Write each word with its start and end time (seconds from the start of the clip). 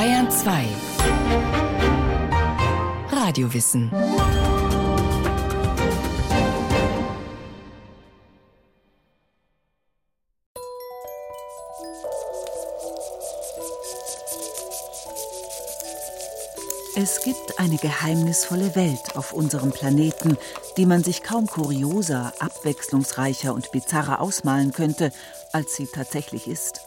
Bayern 0.00 0.30
2 0.30 0.66
Radiowissen. 3.10 3.92
Es 16.96 17.22
gibt 17.22 17.58
eine 17.58 17.76
geheimnisvolle 17.76 18.74
Welt 18.74 19.16
auf 19.16 19.34
unserem 19.34 19.70
Planeten, 19.70 20.38
die 20.78 20.86
man 20.86 21.04
sich 21.04 21.22
kaum 21.22 21.46
kurioser, 21.46 22.32
abwechslungsreicher 22.38 23.52
und 23.52 23.70
bizarrer 23.70 24.22
ausmalen 24.22 24.72
könnte, 24.72 25.12
als 25.52 25.76
sie 25.76 25.86
tatsächlich 25.86 26.48
ist. 26.48 26.80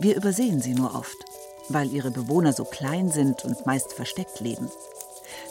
Wir 0.00 0.16
übersehen 0.16 0.60
sie 0.60 0.74
nur 0.74 0.92
oft, 0.96 1.25
weil 1.68 1.92
ihre 1.92 2.10
Bewohner 2.10 2.52
so 2.52 2.64
klein 2.64 3.10
sind 3.10 3.44
und 3.44 3.66
meist 3.66 3.92
versteckt 3.92 4.40
leben. 4.40 4.70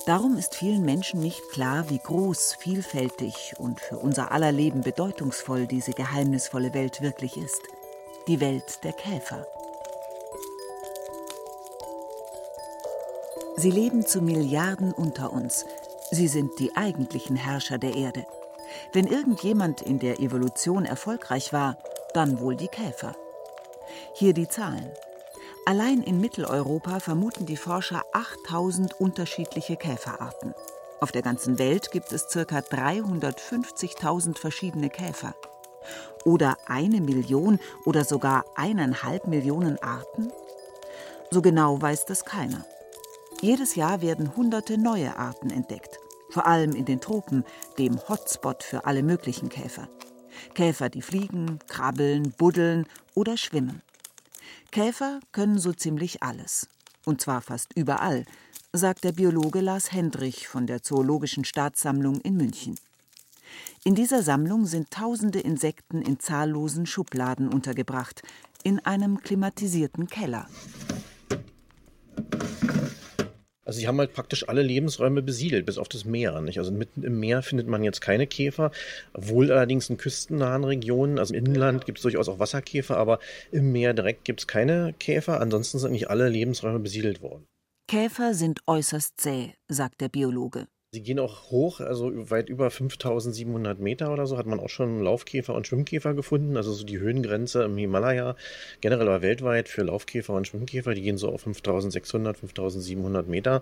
Darum 0.06 0.38
ist 0.38 0.56
vielen 0.56 0.84
Menschen 0.84 1.20
nicht 1.20 1.50
klar, 1.50 1.90
wie 1.90 2.00
groß, 2.00 2.56
vielfältig 2.60 3.54
und 3.58 3.80
für 3.80 3.98
unser 3.98 4.32
aller 4.32 4.52
Leben 4.52 4.82
bedeutungsvoll 4.82 5.66
diese 5.68 5.92
geheimnisvolle 5.92 6.74
Welt 6.74 7.02
wirklich 7.02 7.38
ist. 7.38 7.62
Die 8.28 8.40
Welt 8.40 8.84
der 8.84 8.94
Käfer. 8.94 9.48
Sie 13.58 13.72
leben 13.72 14.06
zu 14.06 14.22
Milliarden 14.22 14.92
unter 14.92 15.32
uns. 15.32 15.66
Sie 16.12 16.28
sind 16.28 16.52
die 16.60 16.76
eigentlichen 16.76 17.36
Herrscher 17.36 17.78
der 17.78 17.96
Erde. 17.96 18.26
Wenn 18.94 19.08
irgendjemand 19.08 19.82
in 19.82 20.00
der 20.00 20.20
Evolution 20.20 20.86
erfolgreich 20.86 21.54
war, 21.54 21.78
dann 22.14 22.40
wohl 22.40 22.56
die 22.56 22.68
Käfer. 22.68 23.16
Hier 24.14 24.34
die 24.34 24.48
Zahlen. 24.48 24.92
Allein 25.68 26.04
in 26.04 26.22
Mitteleuropa 26.22 27.00
vermuten 27.00 27.48
die 27.48 27.58
Forscher 27.58 28.04
8000 28.14 29.00
unterschiedliche 29.00 29.78
Käferarten. 29.78 30.54
Auf 31.02 31.12
der 31.12 31.24
ganzen 31.24 31.58
Welt 31.58 31.90
gibt 31.90 32.12
es 32.12 32.28
ca. 32.28 32.42
350.000 32.42 34.38
verschiedene 34.38 34.92
Käfer. 34.92 35.34
Oder 36.24 36.58
eine 36.68 37.02
Million 37.02 37.60
oder 37.84 38.06
sogar 38.06 38.46
eineinhalb 38.54 39.26
Millionen 39.26 39.82
Arten? 39.82 40.32
So 41.32 41.42
genau 41.42 41.82
weiß 41.82 42.06
das 42.06 42.26
keiner. 42.26 42.64
Jedes 43.42 43.74
Jahr 43.74 44.04
werden 44.04 44.36
hunderte 44.36 44.78
neue 44.78 45.18
Arten 45.18 45.50
entdeckt, 45.50 46.00
vor 46.30 46.46
allem 46.46 46.76
in 46.76 46.86
den 46.86 47.02
Tropen, 47.02 47.44
dem 47.80 48.00
Hotspot 48.08 48.62
für 48.62 48.86
alle 48.86 49.02
möglichen 49.02 49.50
Käfer. 49.50 49.90
Käfer, 50.54 50.90
die 50.90 51.02
fliegen, 51.02 51.58
krabbeln, 51.68 52.34
buddeln 52.38 52.86
oder 53.16 53.36
schwimmen. 53.36 53.82
Käfer 54.76 55.22
können 55.32 55.58
so 55.58 55.72
ziemlich 55.72 56.22
alles. 56.22 56.68
Und 57.06 57.22
zwar 57.22 57.40
fast 57.40 57.72
überall, 57.78 58.26
sagt 58.74 59.06
der 59.06 59.14
Biologe 59.14 59.62
Lars 59.62 59.94
Hendrich 59.94 60.50
von 60.50 60.68
der 60.68 60.84
Zoologischen 60.84 61.46
Staatssammlung 61.46 62.20
in 62.20 62.36
München. 62.36 62.76
In 63.86 63.96
dieser 63.96 64.22
Sammlung 64.22 64.66
sind 64.66 64.92
tausende 64.92 65.40
Insekten 65.40 66.02
in 66.02 66.20
zahllosen 66.20 66.86
Schubladen 66.88 67.48
untergebracht, 67.48 68.22
in 68.64 68.86
einem 68.86 69.22
klimatisierten 69.22 70.08
Keller. 70.08 70.46
Also 73.76 73.82
sie 73.82 73.88
haben 73.90 74.00
halt 74.00 74.14
praktisch 74.14 74.48
alle 74.48 74.62
Lebensräume 74.62 75.22
besiedelt, 75.22 75.66
bis 75.66 75.78
auf 75.78 75.90
das 75.90 76.06
Meer. 76.06 76.40
Nicht? 76.40 76.60
Also 76.60 76.72
mitten 76.72 77.04
im 77.04 77.20
Meer 77.20 77.44
findet 77.44 77.68
man 77.68 77.84
jetzt 77.84 78.00
keine 78.00 78.26
Käfer, 78.26 78.72
wohl 79.14 79.52
allerdings 79.52 79.90
in 79.90 79.98
küstennahen 79.98 80.64
Regionen. 80.64 81.20
Also 81.20 81.34
im 81.34 81.46
Inland 81.46 81.86
gibt 81.86 81.98
es 81.98 82.04
durchaus 82.04 82.30
auch 82.30 82.40
Wasserkäfer, 82.40 82.96
aber 82.96 83.20
im 83.52 83.74
Meer 83.74 83.94
direkt 83.94 84.24
gibt 84.24 84.40
es 84.40 84.48
keine 84.48 84.94
Käfer. 84.98 85.42
Ansonsten 85.42 85.80
sind 85.80 85.92
nicht 85.92 86.10
alle 86.10 86.30
Lebensräume 86.30 86.80
besiedelt 86.80 87.22
worden. 87.22 87.48
Käfer 87.90 88.34
sind 88.34 88.62
äußerst 88.66 89.20
zäh, 89.20 89.56
sagt 89.68 90.00
der 90.00 90.08
Biologe. 90.08 90.68
Sie 90.96 91.02
gehen 91.02 91.20
auch 91.20 91.52
hoch, 91.52 91.82
also 91.82 92.10
weit 92.32 92.48
über 92.48 92.72
5700 92.72 93.80
Meter 93.82 94.14
oder 94.14 94.28
so 94.28 94.38
hat 94.38 94.46
man 94.46 94.62
auch 94.62 94.70
schon 94.70 95.04
Laufkäfer 95.04 95.54
und 95.54 95.68
Schwimmkäfer 95.68 96.14
gefunden. 96.14 96.56
Also 96.56 96.72
so 96.72 96.86
die 96.86 97.00
Höhengrenze 97.00 97.64
im 97.64 97.76
Himalaya, 97.76 98.38
generell 98.80 99.10
aber 99.10 99.22
weltweit 99.22 99.68
für 99.68 99.84
Laufkäfer 99.84 100.32
und 100.32 100.48
Schwimmkäfer, 100.48 100.94
die 100.94 101.02
gehen 101.02 101.18
so 101.18 101.28
auf 101.34 101.42
5600, 101.42 102.38
5700 102.38 103.28
Meter. 103.28 103.62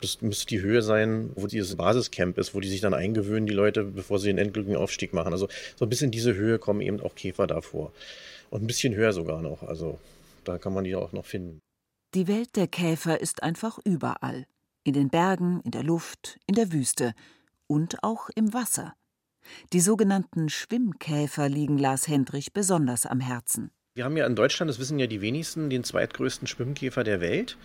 Das 0.00 0.22
müsste 0.22 0.46
die 0.46 0.60
Höhe 0.60 0.80
sein, 0.82 1.30
wo 1.34 1.48
dieses 1.48 1.74
Basiscamp 1.74 2.38
ist, 2.38 2.54
wo 2.54 2.60
die 2.60 2.68
sich 2.68 2.80
dann 2.80 2.94
eingewöhnen, 2.94 3.48
die 3.48 3.54
Leute, 3.54 3.82
bevor 3.82 4.20
sie 4.20 4.28
den 4.28 4.38
endgültigen 4.38 4.76
Aufstieg 4.76 5.12
machen. 5.12 5.32
Also 5.32 5.48
so 5.74 5.84
ein 5.84 5.88
bisschen 5.88 6.12
diese 6.12 6.36
Höhe 6.36 6.60
kommen 6.60 6.80
eben 6.80 7.00
auch 7.00 7.16
Käfer 7.16 7.48
davor. 7.48 7.90
Und 8.50 8.62
ein 8.62 8.68
bisschen 8.68 8.94
höher 8.94 9.12
sogar 9.12 9.42
noch. 9.42 9.64
Also 9.64 9.98
da 10.44 10.58
kann 10.58 10.72
man 10.72 10.84
die 10.84 10.94
auch 10.94 11.10
noch 11.10 11.26
finden. 11.26 11.58
Die 12.14 12.28
Welt 12.28 12.54
der 12.54 12.68
Käfer 12.68 13.20
ist 13.20 13.42
einfach 13.42 13.80
überall 13.84 14.46
in 14.88 14.94
den 14.94 15.10
Bergen, 15.10 15.60
in 15.64 15.70
der 15.70 15.82
Luft, 15.82 16.38
in 16.46 16.54
der 16.54 16.72
Wüste 16.72 17.14
und 17.66 18.02
auch 18.02 18.30
im 18.34 18.54
Wasser. 18.54 18.94
Die 19.72 19.80
sogenannten 19.80 20.48
Schwimmkäfer 20.48 21.48
liegen 21.48 21.78
Lars 21.78 22.08
Hendrich 22.08 22.52
besonders 22.52 23.06
am 23.06 23.20
Herzen. 23.20 23.70
Wir 23.94 24.04
haben 24.04 24.16
ja 24.16 24.26
in 24.26 24.36
Deutschland, 24.36 24.70
das 24.70 24.78
wissen 24.78 24.98
ja 24.98 25.06
die 25.06 25.20
wenigsten, 25.20 25.70
den 25.70 25.82
zweitgrößten 25.82 26.46
Schwimmkäfer 26.46 27.04
der 27.04 27.20
Welt. 27.20 27.56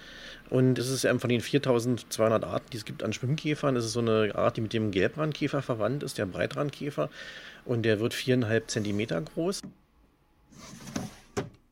Und 0.49 0.79
es 0.79 0.89
ist 0.89 1.07
von 1.07 1.29
den 1.29 1.41
4200 1.41 2.43
Arten, 2.43 2.65
die 2.71 2.77
es 2.77 2.85
gibt 2.85 3.03
an 3.03 3.13
Schwimmkäfern, 3.13 3.75
ist 3.75 3.85
es 3.85 3.93
so 3.93 3.99
eine 3.99 4.33
Art, 4.33 4.57
die 4.57 4.61
mit 4.61 4.73
dem 4.73 4.91
Gelbrandkäfer 4.91 5.61
verwandt 5.61 6.03
ist, 6.03 6.17
der 6.17 6.25
Breitrandkäfer. 6.25 7.09
Und 7.65 7.83
der 7.83 7.99
wird 7.99 8.13
viereinhalb 8.13 8.69
Zentimeter 8.71 9.21
groß. 9.21 9.61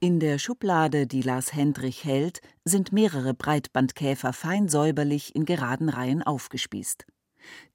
In 0.04 0.20
der 0.20 0.40
Schublade, 0.40 1.06
die 1.06 1.22
Lars 1.22 1.54
Hendrich 1.54 2.04
hält, 2.04 2.42
sind 2.66 2.92
mehrere 2.92 3.36
Breitbandkäfer 3.36 4.34
fein 4.34 4.68
säuberlich 4.68 5.36
in 5.36 5.46
geraden 5.46 5.90
Reihen 5.90 6.24
aufgespießt. 6.24 7.06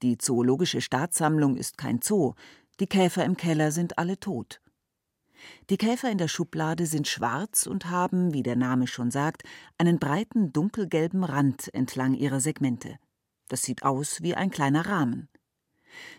Die 0.02 0.18
Zoologische 0.18 0.80
Staatssammlung 0.80 1.54
ist 1.56 1.78
kein 1.78 2.02
Zoo, 2.02 2.34
die 2.80 2.88
Käfer 2.88 3.24
im 3.24 3.36
Keller 3.36 3.70
sind 3.70 3.96
alle 3.96 4.18
tot. 4.18 4.60
Die 5.70 5.76
Käfer 5.76 6.10
in 6.10 6.18
der 6.18 6.26
Schublade 6.26 6.86
sind 6.86 7.06
schwarz 7.06 7.64
und 7.64 7.90
haben, 7.90 8.34
wie 8.34 8.42
der 8.42 8.56
Name 8.56 8.88
schon 8.88 9.12
sagt, 9.12 9.44
einen 9.78 10.00
breiten 10.00 10.52
dunkelgelben 10.52 11.22
Rand 11.22 11.72
entlang 11.74 12.14
ihrer 12.14 12.40
Segmente. 12.40 12.98
Das 13.46 13.62
sieht 13.62 13.84
aus 13.84 14.20
wie 14.20 14.34
ein 14.34 14.50
kleiner 14.50 14.86
Rahmen. 14.86 15.28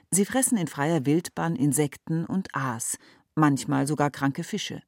Sie 0.10 0.24
fressen 0.24 0.58
in 0.58 0.68
freier 0.68 1.06
Wildbahn 1.06 1.58
Insekten 1.58 2.26
und 2.26 2.56
Aas, 2.56 2.98
manchmal 3.36 3.88
sogar 3.88 4.10
kranke 4.10 4.46
Fische. 4.46 4.82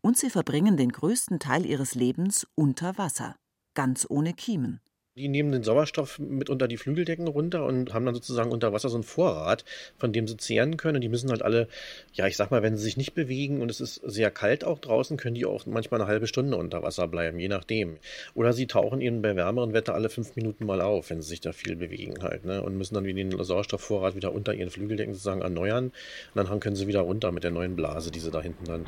Und 0.00 0.16
sie 0.16 0.30
verbringen 0.30 0.76
den 0.76 0.92
größten 0.92 1.38
Teil 1.38 1.66
ihres 1.66 1.94
Lebens 1.94 2.46
unter 2.54 2.98
Wasser, 2.98 3.36
ganz 3.74 4.06
ohne 4.08 4.34
Kiemen. 4.34 4.80
Die 5.14 5.28
nehmen 5.28 5.52
den 5.52 5.62
Sauerstoff 5.62 6.18
mit 6.18 6.48
unter 6.48 6.66
die 6.66 6.78
Flügeldecken 6.78 7.28
runter 7.28 7.66
und 7.66 7.92
haben 7.92 8.06
dann 8.06 8.14
sozusagen 8.14 8.50
unter 8.50 8.72
Wasser 8.72 8.88
so 8.88 8.96
einen 8.96 9.04
Vorrat, 9.04 9.62
von 9.98 10.10
dem 10.10 10.26
sie 10.26 10.38
zehren 10.38 10.78
können. 10.78 10.94
Und 10.94 11.00
die 11.02 11.10
müssen 11.10 11.28
halt 11.28 11.42
alle, 11.42 11.68
ja, 12.14 12.26
ich 12.26 12.38
sag 12.38 12.50
mal, 12.50 12.62
wenn 12.62 12.78
sie 12.78 12.84
sich 12.84 12.96
nicht 12.96 13.12
bewegen 13.12 13.60
und 13.60 13.70
es 13.70 13.82
ist 13.82 13.96
sehr 13.96 14.30
kalt 14.30 14.64
auch 14.64 14.78
draußen, 14.78 15.18
können 15.18 15.34
die 15.34 15.44
auch 15.44 15.66
manchmal 15.66 16.00
eine 16.00 16.08
halbe 16.08 16.26
Stunde 16.26 16.56
unter 16.56 16.82
Wasser 16.82 17.08
bleiben, 17.08 17.38
je 17.38 17.48
nachdem. 17.48 17.98
Oder 18.32 18.54
sie 18.54 18.66
tauchen 18.66 19.02
eben 19.02 19.20
bei 19.20 19.36
wärmeren 19.36 19.74
Wetter 19.74 19.92
alle 19.94 20.08
fünf 20.08 20.34
Minuten 20.34 20.64
mal 20.64 20.80
auf, 20.80 21.10
wenn 21.10 21.20
sie 21.20 21.28
sich 21.28 21.42
da 21.42 21.52
viel 21.52 21.76
bewegen 21.76 22.22
halt, 22.22 22.46
ne? 22.46 22.62
Und 22.62 22.78
müssen 22.78 22.94
dann 22.94 23.04
wieder 23.04 23.22
den 23.22 23.44
Sauerstoffvorrat 23.44 24.16
wieder 24.16 24.32
unter 24.32 24.54
ihren 24.54 24.70
Flügeldecken 24.70 25.12
sozusagen 25.12 25.42
erneuern. 25.42 25.92
Und 26.34 26.48
dann 26.48 26.58
können 26.58 26.76
sie 26.76 26.86
wieder 26.86 27.00
runter 27.00 27.32
mit 27.32 27.44
der 27.44 27.50
neuen 27.50 27.76
Blase, 27.76 28.10
die 28.10 28.20
sie 28.20 28.30
da 28.30 28.40
hinten 28.40 28.64
dann 28.64 28.86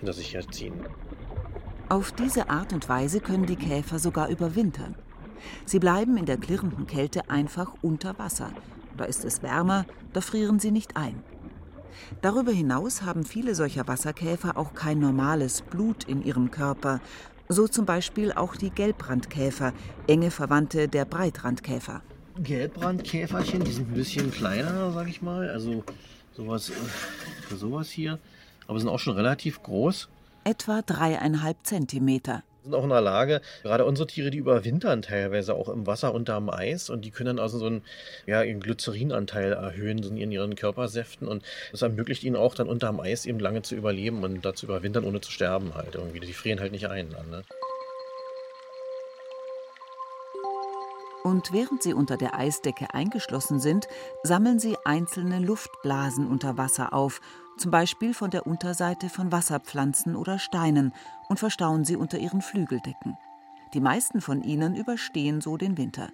hinter 0.00 0.12
sich 0.12 0.34
herziehen. 0.34 0.74
Auf 1.88 2.10
diese 2.10 2.48
Art 2.50 2.72
und 2.72 2.88
Weise 2.88 3.20
können 3.20 3.46
die 3.46 3.54
Käfer 3.54 4.00
sogar 4.00 4.28
überwintern. 4.28 4.96
Sie 5.64 5.78
bleiben 5.78 6.16
in 6.16 6.26
der 6.26 6.36
klirrenden 6.36 6.86
Kälte 6.86 7.30
einfach 7.30 7.74
unter 7.82 8.18
Wasser. 8.18 8.50
Da 8.96 9.04
ist 9.04 9.24
es 9.24 9.42
wärmer, 9.42 9.86
da 10.12 10.20
frieren 10.20 10.58
sie 10.58 10.70
nicht 10.70 10.96
ein. 10.96 11.22
Darüber 12.20 12.52
hinaus 12.52 13.02
haben 13.02 13.24
viele 13.24 13.54
solcher 13.54 13.86
Wasserkäfer 13.88 14.56
auch 14.56 14.74
kein 14.74 14.98
normales 14.98 15.62
Blut 15.62 16.04
in 16.04 16.22
ihrem 16.22 16.50
Körper, 16.50 17.00
so 17.48 17.68
zum 17.68 17.86
Beispiel 17.86 18.32
auch 18.32 18.56
die 18.56 18.70
Gelbrandkäfer, 18.70 19.72
enge 20.06 20.30
Verwandte 20.30 20.88
der 20.88 21.04
Breitrandkäfer. 21.04 22.02
Gelbrandkäferchen, 22.38 23.62
die 23.64 23.72
sind 23.72 23.90
ein 23.90 23.94
bisschen 23.94 24.30
kleiner, 24.30 24.92
sag 24.92 25.08
ich 25.08 25.20
mal, 25.20 25.50
also 25.50 25.84
sowas, 26.34 26.70
äh, 26.70 27.54
sowas 27.54 27.90
hier, 27.90 28.18
aber 28.66 28.78
sind 28.78 28.88
auch 28.88 28.98
schon 28.98 29.16
relativ 29.16 29.62
groß. 29.62 30.08
Etwa 30.44 30.82
dreieinhalb 30.82 31.58
Zentimeter 31.62 32.42
sind 32.62 32.74
auch 32.74 32.84
in 32.84 32.90
der 32.90 33.00
Lage, 33.00 33.40
gerade 33.62 33.84
unsere 33.84 34.06
Tiere, 34.06 34.30
die 34.30 34.38
überwintern 34.38 35.02
teilweise 35.02 35.54
auch 35.54 35.68
im 35.68 35.86
Wasser 35.86 36.14
unterm 36.14 36.48
Eis 36.50 36.90
und 36.90 37.04
die 37.04 37.10
können 37.10 37.36
dann 37.36 37.38
also 37.38 37.58
so 37.58 37.66
einen, 37.66 37.82
ja, 38.26 38.42
ihren 38.42 38.60
Glycerinanteil 38.60 39.52
erhöhen 39.52 39.98
in 40.16 40.32
ihren 40.32 40.54
Körpersäften 40.54 41.26
und 41.26 41.44
das 41.70 41.82
ermöglicht 41.82 42.24
ihnen 42.24 42.36
auch 42.36 42.54
dann 42.54 42.68
unterm 42.68 43.00
Eis 43.00 43.26
eben 43.26 43.40
lange 43.40 43.62
zu 43.62 43.74
überleben 43.74 44.22
und 44.22 44.44
da 44.44 44.54
zu 44.54 44.66
überwintern, 44.66 45.04
ohne 45.04 45.20
zu 45.20 45.30
sterben 45.30 45.74
halt 45.74 45.94
irgendwie. 45.94 46.20
Die 46.20 46.32
frieren 46.32 46.60
halt 46.60 46.72
nicht 46.72 46.88
ein. 46.88 47.10
Dann, 47.10 47.30
ne? 47.30 47.44
Und 51.24 51.52
während 51.52 51.82
sie 51.82 51.94
unter 51.94 52.16
der 52.16 52.36
Eisdecke 52.36 52.94
eingeschlossen 52.94 53.60
sind, 53.60 53.86
sammeln 54.24 54.58
sie 54.58 54.76
einzelne 54.84 55.38
Luftblasen 55.38 56.26
unter 56.26 56.58
Wasser 56.58 56.92
auf 56.92 57.20
zum 57.62 57.70
Beispiel 57.70 58.12
von 58.12 58.32
der 58.32 58.44
Unterseite 58.44 59.08
von 59.08 59.30
Wasserpflanzen 59.30 60.16
oder 60.16 60.40
Steinen, 60.40 60.92
und 61.28 61.38
verstauen 61.38 61.84
sie 61.84 61.94
unter 61.94 62.18
ihren 62.18 62.42
Flügeldecken. 62.42 63.16
Die 63.72 63.80
meisten 63.80 64.20
von 64.20 64.42
ihnen 64.42 64.74
überstehen 64.74 65.40
so 65.40 65.56
den 65.56 65.78
Winter. 65.78 66.08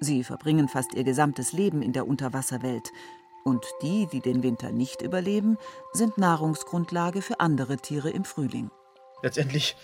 Sie 0.00 0.24
verbringen 0.24 0.66
fast 0.66 0.94
ihr 0.94 1.04
gesamtes 1.04 1.52
Leben 1.52 1.82
in 1.82 1.92
der 1.92 2.08
Unterwasserwelt. 2.08 2.90
Und 3.44 3.66
die, 3.82 4.08
die 4.10 4.20
den 4.20 4.42
Winter 4.42 4.72
nicht 4.72 5.02
überleben, 5.02 5.58
sind 5.92 6.16
Nahrungsgrundlage 6.16 7.20
für 7.20 7.38
andere 7.38 7.76
Tiere 7.76 8.08
im 8.08 8.24
Frühling. 8.24 8.70
Letztendlich 9.22 9.76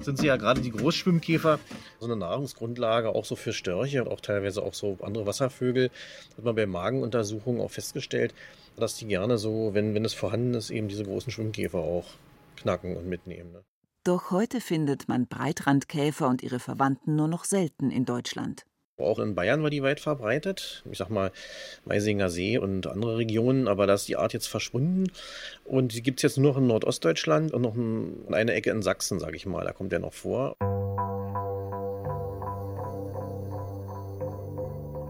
sind 0.00 0.18
sie 0.18 0.26
ja 0.26 0.36
gerade 0.36 0.60
die 0.60 0.72
Großschwimmkäfer 0.72 1.60
so 2.00 2.06
eine 2.06 2.16
Nahrungsgrundlage 2.16 3.10
auch 3.10 3.24
so 3.24 3.36
für 3.36 3.52
Störche 3.52 4.02
und 4.02 4.10
auch 4.10 4.20
teilweise 4.20 4.62
auch 4.62 4.74
so 4.74 4.98
andere 5.02 5.26
Wasservögel. 5.26 5.90
Hat 6.36 6.44
man 6.44 6.56
bei 6.56 6.66
Magenuntersuchungen 6.66 7.60
auch 7.60 7.70
festgestellt, 7.70 8.34
dass 8.76 8.96
die 8.96 9.06
gerne 9.06 9.38
so, 9.38 9.74
wenn, 9.74 9.94
wenn 9.94 10.04
es 10.04 10.14
vorhanden 10.14 10.54
ist, 10.54 10.70
eben 10.70 10.88
diese 10.88 11.04
großen 11.04 11.30
Schwimmkäfer 11.30 11.78
auch 11.78 12.06
knacken 12.56 12.96
und 12.96 13.06
mitnehmen. 13.06 13.52
Ne? 13.52 13.62
Doch 14.02 14.30
heute 14.30 14.60
findet 14.60 15.08
man 15.08 15.26
Breitrandkäfer 15.26 16.26
und 16.26 16.42
ihre 16.42 16.58
Verwandten 16.58 17.16
nur 17.16 17.28
noch 17.28 17.44
selten 17.44 17.90
in 17.90 18.04
Deutschland. 18.04 18.64
Auch 19.00 19.18
in 19.18 19.34
Bayern 19.34 19.62
war 19.62 19.70
die 19.70 19.82
weit 19.82 20.00
verbreitet. 20.00 20.82
Ich 20.90 20.98
sag 20.98 21.10
mal 21.10 21.32
Meisinger 21.84 22.30
See 22.30 22.58
und 22.58 22.86
andere 22.86 23.16
Regionen, 23.18 23.68
aber 23.68 23.86
da 23.86 23.94
ist 23.94 24.08
die 24.08 24.16
Art 24.16 24.32
jetzt 24.32 24.46
verschwunden. 24.46 25.10
Und 25.64 25.94
die 25.94 26.02
gibt 26.02 26.20
es 26.20 26.22
jetzt 26.22 26.38
nur 26.38 26.52
noch 26.52 26.58
in 26.58 26.66
Nordostdeutschland 26.66 27.52
und 27.52 27.62
noch 27.62 27.74
in 27.74 28.26
eine 28.32 28.52
Ecke 28.52 28.70
in 28.70 28.82
Sachsen, 28.82 29.18
sage 29.18 29.36
ich 29.36 29.46
mal. 29.46 29.64
Da 29.64 29.72
kommt 29.72 29.92
der 29.92 30.00
noch 30.00 30.14
vor. 30.14 30.54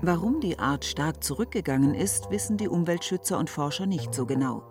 Warum 0.02 0.40
die 0.40 0.58
Art 0.58 0.86
stark 0.86 1.22
zurückgegangen 1.22 1.94
ist, 1.94 2.30
wissen 2.30 2.56
die 2.56 2.68
Umweltschützer 2.68 3.38
und 3.38 3.50
Forscher 3.50 3.84
nicht 3.84 4.14
so 4.14 4.24
genau. 4.24 4.62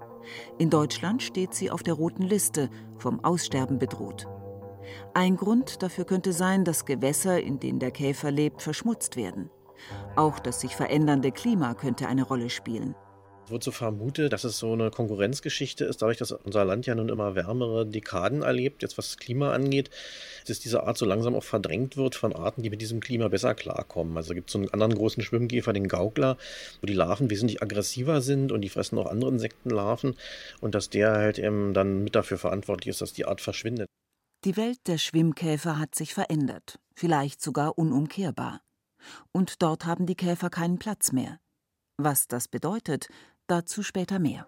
In 0.57 0.72
Deutschland 0.72 1.22
steht 1.22 1.54
sie 1.54 1.69
auf 1.69 1.83
der 1.83 1.94
roten 1.94 2.24
Liste, 2.24 2.69
vom 2.98 3.24
Aussterben 3.24 3.77
bedroht. 3.77 4.27
Ein 5.13 5.38
Grund 5.38 5.81
dafür 5.83 6.06
könnte 6.06 6.33
sein, 6.33 6.65
dass 6.65 6.86
Gewässer, 6.86 7.39
in 7.41 7.59
denen 7.59 7.80
der 7.80 7.91
Käfer 7.91 8.31
lebt, 8.31 8.62
verschmutzt 8.62 9.15
werden. 9.15 9.50
Auch 10.15 10.39
das 10.39 10.62
sich 10.62 10.75
verändernde 10.75 11.31
Klima 11.31 11.74
könnte 11.74 12.07
eine 12.07 12.24
Rolle 12.24 12.50
spielen. 12.50 12.95
Es 13.50 13.51
wird 13.51 13.63
so 13.63 13.71
vermutet, 13.71 14.31
dass 14.31 14.44
es 14.44 14.59
so 14.59 14.74
eine 14.74 14.91
Konkurrenzgeschichte 14.91 15.83
ist, 15.83 16.03
dadurch, 16.03 16.19
dass 16.19 16.31
unser 16.31 16.63
Land 16.65 16.86
ja 16.86 16.94
nun 16.94 17.09
immer 17.09 17.33
wärmere 17.33 17.83
Dekaden 17.83 18.44
erlebt, 18.44 18.83
jetzt 18.83 19.00
was 19.00 19.07
das 19.07 19.18
Klima 19.18 19.53
angeht, 19.53 19.89
dass 20.47 20.59
diese 20.59 20.83
Art 20.83 21.00
so 21.00 21.06
langsam 21.07 21.33
auch 21.33 21.44
verdrängt 21.44 21.97
wird 21.97 22.13
von 22.13 22.31
Arten, 22.31 22.62
die 22.62 22.69
mit 22.69 22.80
diesem 22.80 23.00
Klima 23.00 23.27
besser 23.27 23.56
klarkommen. 23.56 24.15
Also 24.18 24.36
gibt 24.36 24.50
es 24.50 24.53
so 24.53 24.59
einen 24.59 24.69
anderen 24.69 24.94
großen 24.94 25.24
Schwimmkäfer, 25.24 25.74
den 25.74 25.88
Gaukler, 25.88 26.38
wo 26.81 26.86
die 26.86 26.94
Larven 26.94 27.31
wesentlich 27.31 27.63
aggressiver 27.63 28.21
sind 28.21 28.51
und 28.51 28.62
die 28.62 28.69
fressen 28.69 29.00
auch 29.00 29.07
andere 29.07 29.31
Insektenlarven 29.31 30.15
und 30.62 30.75
dass 30.75 30.91
der 30.91 31.13
halt 31.13 31.39
eben 31.39 31.74
dann 31.74 32.03
mit 32.03 32.13
dafür 32.13 32.38
verantwortlich 32.38 32.89
ist, 32.89 33.01
dass 33.01 33.13
die 33.13 33.25
Art 33.25 33.41
verschwindet. 33.41 33.88
Die 34.45 34.56
Welt 34.56 34.80
der 34.88 34.97
Schwimmkäfer 34.97 35.77
hat 35.77 35.95
sich 35.95 36.13
verändert, 36.13 36.80
vielleicht 36.95 37.41
sogar 37.41 37.77
unumkehrbar. 37.77 38.62
Und 39.33 39.62
dort 39.62 39.86
haben 39.86 40.06
die 40.06 40.15
Käfer 40.15 40.50
keinen 40.50 40.80
Platz 40.80 41.12
mehr. 41.12 41.39
Was 41.97 42.30
das 42.30 42.47
bedeutet, 42.47 43.09
dazu 43.47 43.83
später 43.83 44.18
mehr. 44.18 44.47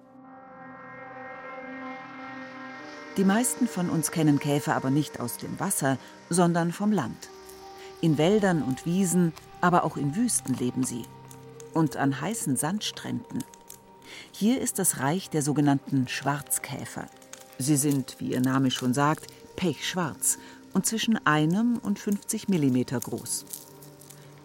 Die 3.18 3.26
meisten 3.26 3.68
von 3.68 3.90
uns 3.90 4.12
kennen 4.12 4.40
Käfer 4.40 4.78
aber 4.78 4.92
nicht 4.92 5.20
aus 5.20 5.36
dem 5.36 5.60
Wasser, 5.60 5.98
sondern 6.30 6.72
vom 6.72 6.94
Land. 6.94 7.30
In 8.00 8.18
Wäldern 8.18 8.64
und 8.64 8.86
Wiesen, 8.86 9.34
aber 9.60 9.84
auch 9.84 9.98
in 9.98 10.16
Wüsten 10.16 10.54
leben 10.54 10.86
sie. 10.86 11.04
Und 11.74 11.98
an 11.98 12.22
heißen 12.22 12.56
Sandstränden. 12.56 13.44
Hier 14.32 14.62
ist 14.62 14.80
das 14.80 15.00
Reich 15.02 15.30
der 15.30 15.42
sogenannten 15.42 16.08
Schwarzkäfer. 16.08 17.08
Sie 17.58 17.76
sind, 17.76 18.16
wie 18.20 18.32
ihr 18.32 18.42
Name 18.42 18.72
schon 18.72 18.94
sagt, 18.94 19.28
pechschwarz 19.56 20.38
und 20.74 20.86
zwischen 20.86 21.26
einem 21.26 21.78
und 21.78 22.00
50 22.00 22.48
mm 22.48 22.82
groß. 23.02 23.46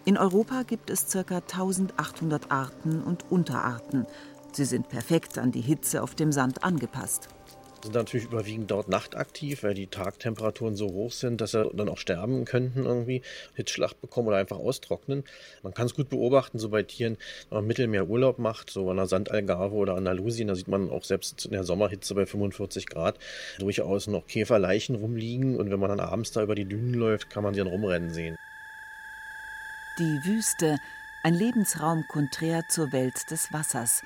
In 0.05 0.17
Europa 0.17 0.63
gibt 0.63 0.89
es 0.89 1.07
ca. 1.11 1.19
1800 1.19 2.51
Arten 2.51 3.03
und 3.03 3.25
Unterarten. 3.29 4.05
Sie 4.53 4.65
sind 4.65 4.89
perfekt 4.89 5.37
an 5.37 5.51
die 5.51 5.61
Hitze 5.61 6.01
auf 6.01 6.15
dem 6.15 6.31
Sand 6.31 6.63
angepasst 6.63 7.29
sind 7.83 7.95
natürlich 7.95 8.25
überwiegend 8.25 8.71
dort 8.71 8.89
nachtaktiv, 8.89 9.63
weil 9.63 9.73
die 9.73 9.87
Tagtemperaturen 9.87 10.75
so 10.75 10.87
hoch 10.87 11.11
sind, 11.11 11.41
dass 11.41 11.51
sie 11.51 11.69
dann 11.73 11.89
auch 11.89 11.97
sterben 11.97 12.45
könnten 12.45 12.85
irgendwie, 12.85 13.21
Hitzschlag 13.55 13.99
bekommen 14.01 14.27
oder 14.27 14.37
einfach 14.37 14.57
austrocknen. 14.57 15.23
Man 15.63 15.73
kann 15.73 15.85
es 15.85 15.93
gut 15.93 16.09
beobachten, 16.09 16.59
so 16.59 16.69
bei 16.69 16.83
Tieren, 16.83 17.17
wenn 17.49 17.59
man 17.59 17.67
Mittelmeer 17.67 18.09
Urlaub 18.09 18.39
macht, 18.39 18.69
so 18.69 18.89
an 18.89 18.97
der 18.97 19.07
Sandalgarve 19.07 19.75
oder 19.75 19.95
Andalusien, 19.95 20.47
da 20.47 20.55
sieht 20.55 20.67
man 20.67 20.89
auch 20.89 21.03
selbst 21.03 21.45
in 21.45 21.51
der 21.51 21.63
Sommerhitze 21.63 22.15
bei 22.15 22.25
45 22.25 22.87
Grad 22.87 23.17
durchaus 23.59 24.07
noch 24.07 24.27
Käferleichen 24.27 24.95
rumliegen 24.95 25.57
und 25.57 25.69
wenn 25.69 25.79
man 25.79 25.89
dann 25.89 25.99
abends 25.99 26.31
da 26.31 26.43
über 26.43 26.55
die 26.55 26.65
Dünen 26.65 26.93
läuft, 26.93 27.29
kann 27.29 27.43
man 27.43 27.53
sie 27.53 27.59
dann 27.59 27.67
rumrennen 27.67 28.13
sehen. 28.13 28.37
Die 29.99 30.19
Wüste, 30.25 30.77
ein 31.23 31.33
Lebensraum 31.33 32.05
konträr 32.07 32.63
zur 32.69 32.91
Welt 32.91 33.31
des 33.31 33.51
Wassers, 33.51 34.03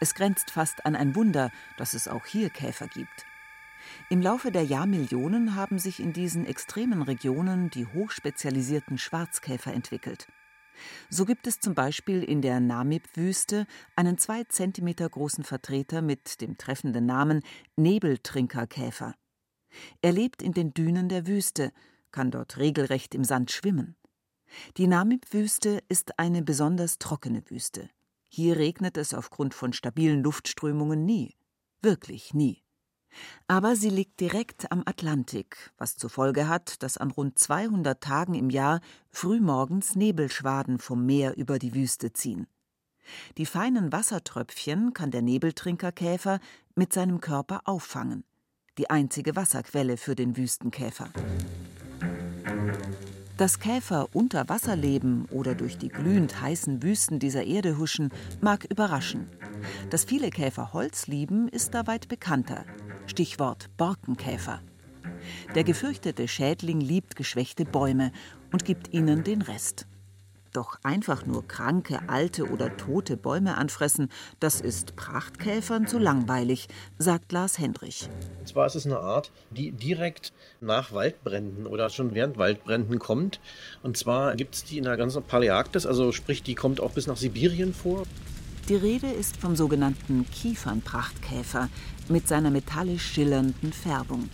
es 0.00 0.14
grenzt 0.14 0.50
fast 0.50 0.86
an 0.86 0.94
ein 0.94 1.14
Wunder, 1.14 1.50
dass 1.76 1.94
es 1.94 2.08
auch 2.08 2.26
hier 2.26 2.50
Käfer 2.50 2.88
gibt. 2.88 3.26
Im 4.10 4.20
Laufe 4.20 4.52
der 4.52 4.64
Jahrmillionen 4.64 5.54
haben 5.54 5.78
sich 5.78 6.00
in 6.00 6.12
diesen 6.12 6.46
extremen 6.46 7.02
Regionen 7.02 7.70
die 7.70 7.86
hochspezialisierten 7.86 8.98
Schwarzkäfer 8.98 9.72
entwickelt. 9.72 10.28
So 11.10 11.24
gibt 11.24 11.46
es 11.46 11.60
zum 11.60 11.74
Beispiel 11.74 12.22
in 12.22 12.40
der 12.40 12.60
Namib-Wüste 12.60 13.66
einen 13.96 14.18
zwei 14.18 14.44
Zentimeter 14.44 15.08
großen 15.08 15.44
Vertreter 15.44 16.02
mit 16.02 16.40
dem 16.40 16.56
treffenden 16.56 17.06
Namen 17.06 17.42
Nebeltrinkerkäfer. 17.76 19.14
Er 20.02 20.12
lebt 20.12 20.42
in 20.42 20.52
den 20.52 20.72
Dünen 20.74 21.08
der 21.08 21.26
Wüste, 21.26 21.72
kann 22.10 22.30
dort 22.30 22.58
regelrecht 22.58 23.14
im 23.14 23.24
Sand 23.24 23.50
schwimmen. 23.50 23.96
Die 24.76 24.86
Namib-Wüste 24.86 25.82
ist 25.88 26.18
eine 26.18 26.42
besonders 26.42 26.98
trockene 26.98 27.42
Wüste. 27.50 27.90
Hier 28.28 28.56
regnet 28.56 28.96
es 28.96 29.14
aufgrund 29.14 29.54
von 29.54 29.72
stabilen 29.72 30.22
Luftströmungen 30.22 31.04
nie, 31.04 31.34
wirklich 31.80 32.34
nie. 32.34 32.62
Aber 33.46 33.74
sie 33.74 33.88
liegt 33.88 34.20
direkt 34.20 34.70
am 34.70 34.82
Atlantik, 34.84 35.72
was 35.78 35.96
zur 35.96 36.10
Folge 36.10 36.46
hat, 36.46 36.82
dass 36.82 36.98
an 36.98 37.10
rund 37.10 37.38
200 37.38 38.00
Tagen 38.00 38.34
im 38.34 38.50
Jahr 38.50 38.80
frühmorgens 39.10 39.96
Nebelschwaden 39.96 40.78
vom 40.78 41.06
Meer 41.06 41.36
über 41.36 41.58
die 41.58 41.74
Wüste 41.74 42.12
ziehen. 42.12 42.46
Die 43.38 43.46
feinen 43.46 43.90
Wassertröpfchen 43.90 44.92
kann 44.92 45.10
der 45.10 45.22
Nebeltrinkerkäfer 45.22 46.40
mit 46.74 46.92
seinem 46.92 47.20
Körper 47.20 47.62
auffangen, 47.64 48.24
die 48.76 48.90
einzige 48.90 49.34
Wasserquelle 49.34 49.96
für 49.96 50.14
den 50.14 50.36
Wüstenkäfer. 50.36 51.10
Dass 53.38 53.60
Käfer 53.60 54.08
unter 54.14 54.48
Wasser 54.48 54.74
leben 54.74 55.26
oder 55.30 55.54
durch 55.54 55.78
die 55.78 55.90
glühend 55.90 56.40
heißen 56.40 56.82
Wüsten 56.82 57.20
dieser 57.20 57.44
Erde 57.44 57.78
huschen, 57.78 58.10
mag 58.40 58.64
überraschen. 58.64 59.28
Dass 59.90 60.04
viele 60.04 60.30
Käfer 60.30 60.72
Holz 60.72 61.06
lieben, 61.06 61.46
ist 61.46 61.72
da 61.72 61.86
weit 61.86 62.08
bekannter. 62.08 62.64
Stichwort 63.06 63.70
Borkenkäfer. 63.76 64.60
Der 65.54 65.62
gefürchtete 65.62 66.26
Schädling 66.26 66.80
liebt 66.80 67.14
geschwächte 67.14 67.64
Bäume 67.64 68.10
und 68.50 68.64
gibt 68.64 68.92
ihnen 68.92 69.22
den 69.22 69.42
Rest. 69.42 69.86
Doch 70.52 70.78
einfach 70.82 71.26
nur 71.26 71.46
kranke, 71.46 72.00
alte 72.08 72.50
oder 72.50 72.74
tote 72.76 73.16
Bäume 73.16 73.56
anfressen, 73.56 74.08
das 74.40 74.60
ist 74.60 74.96
Prachtkäfern 74.96 75.86
zu 75.86 75.98
langweilig, 75.98 76.68
sagt 76.98 77.32
Lars 77.32 77.58
Hendrich. 77.58 78.08
Und 78.38 78.48
zwar 78.48 78.66
ist 78.66 78.74
es 78.74 78.86
eine 78.86 78.98
Art, 78.98 79.30
die 79.50 79.72
direkt 79.72 80.32
nach 80.60 80.92
Waldbränden 80.92 81.66
oder 81.66 81.90
schon 81.90 82.14
während 82.14 82.38
Waldbränden 82.38 82.98
kommt. 82.98 83.40
Und 83.82 83.98
zwar 83.98 84.36
gibt 84.36 84.54
es 84.54 84.64
die 84.64 84.78
in 84.78 84.84
der 84.84 84.96
ganzen 84.96 85.22
Paläarktis, 85.22 85.84
also 85.84 86.12
sprich, 86.12 86.42
die 86.42 86.54
kommt 86.54 86.80
auch 86.80 86.92
bis 86.92 87.06
nach 87.06 87.16
Sibirien 87.16 87.74
vor. 87.74 88.04
Die 88.68 88.76
Rede 88.76 89.08
ist 89.08 89.36
vom 89.36 89.54
sogenannten 89.54 90.26
Kiefernprachtkäfer 90.30 91.68
mit 92.08 92.26
seiner 92.28 92.50
metallisch 92.50 93.04
schillernden 93.04 93.72
Färbung. 93.72 94.28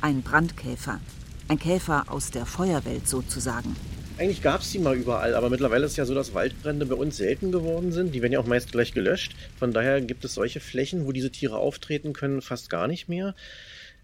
Ein 0.00 0.22
Brandkäfer. 0.22 1.00
Ein 1.48 1.58
Käfer 1.58 2.04
aus 2.08 2.30
der 2.30 2.44
Feuerwelt 2.44 3.08
sozusagen. 3.08 3.74
Eigentlich 4.18 4.42
gab 4.42 4.62
es 4.62 4.72
die 4.72 4.80
mal 4.80 4.96
überall, 4.96 5.36
aber 5.36 5.48
mittlerweile 5.48 5.86
ist 5.86 5.96
ja 5.96 6.04
so, 6.04 6.12
dass 6.12 6.34
Waldbrände 6.34 6.86
bei 6.86 6.96
uns 6.96 7.18
selten 7.18 7.52
geworden 7.52 7.92
sind. 7.92 8.12
Die 8.12 8.20
werden 8.20 8.32
ja 8.32 8.40
auch 8.40 8.46
meist 8.46 8.72
gleich 8.72 8.92
gelöscht. 8.92 9.36
Von 9.60 9.72
daher 9.72 10.00
gibt 10.00 10.24
es 10.24 10.34
solche 10.34 10.58
Flächen, 10.58 11.06
wo 11.06 11.12
diese 11.12 11.30
Tiere 11.30 11.56
auftreten 11.56 12.12
können, 12.14 12.42
fast 12.42 12.68
gar 12.68 12.88
nicht 12.88 13.08
mehr. 13.08 13.36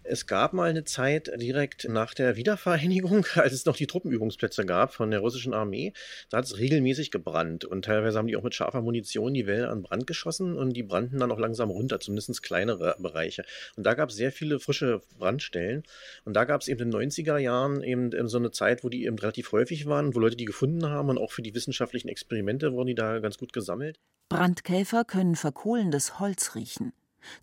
Es 0.07 0.27
gab 0.27 0.53
mal 0.53 0.69
eine 0.69 0.83
Zeit 0.83 1.31
direkt 1.41 1.89
nach 1.89 2.13
der 2.13 2.35
Wiedervereinigung, 2.35 3.25
als 3.35 3.53
es 3.53 3.65
noch 3.65 3.75
die 3.75 3.87
Truppenübungsplätze 3.87 4.63
gab 4.63 4.93
von 4.93 5.09
der 5.09 5.19
russischen 5.19 5.53
Armee. 5.53 5.93
Da 6.29 6.37
hat 6.37 6.45
es 6.45 6.59
regelmäßig 6.59 7.09
gebrannt 7.09 7.65
und 7.65 7.85
teilweise 7.85 8.19
haben 8.19 8.27
die 8.27 8.37
auch 8.37 8.43
mit 8.43 8.53
scharfer 8.53 8.83
Munition 8.83 9.33
die 9.33 9.47
Wälder 9.47 9.71
an 9.71 9.81
Brand 9.81 10.05
geschossen 10.05 10.55
und 10.55 10.73
die 10.73 10.83
brannten 10.83 11.19
dann 11.19 11.31
auch 11.31 11.39
langsam 11.39 11.71
runter, 11.71 11.99
zumindest 11.99 12.43
kleinere 12.43 12.95
Bereiche. 12.99 13.45
Und 13.77 13.85
da 13.85 13.95
gab 13.95 14.09
es 14.09 14.15
sehr 14.15 14.31
viele 14.31 14.59
frische 14.59 15.01
Brandstellen. 15.17 15.81
Und 16.23 16.35
da 16.35 16.45
gab 16.45 16.61
es 16.61 16.67
eben 16.67 16.81
in 16.81 16.91
den 16.91 17.09
90er 17.09 17.37
Jahren 17.37 17.81
eben 17.81 18.11
so 18.27 18.37
eine 18.37 18.51
Zeit, 18.51 18.83
wo 18.83 18.89
die 18.89 19.05
eben 19.05 19.17
relativ 19.17 19.51
häufig 19.53 19.87
waren, 19.87 20.13
wo 20.13 20.19
Leute 20.19 20.35
die 20.35 20.45
gefunden 20.45 20.87
haben 20.87 21.09
und 21.09 21.17
auch 21.17 21.31
für 21.31 21.41
die 21.41 21.55
wissenschaftlichen 21.55 22.09
Experimente 22.09 22.73
wurden 22.73 22.87
die 22.87 22.95
da 22.95 23.17
ganz 23.19 23.39
gut 23.39 23.53
gesammelt. 23.53 23.99
Brandkäfer 24.29 25.03
können 25.03 25.35
verkohlendes 25.35 26.19
Holz 26.19 26.53
riechen. 26.53 26.93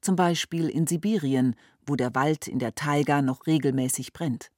Zum 0.00 0.16
Beispiel 0.16 0.69
in 0.69 0.87
Sibirien, 0.87 1.57
wo 1.87 1.97
der 1.97 2.15
Wald 2.15 2.49
in 2.49 2.59
der 2.59 2.75
Taiga 2.75 3.23
noch 3.23 3.47
regelmäßig 3.47 4.12
brennt. 4.12 4.51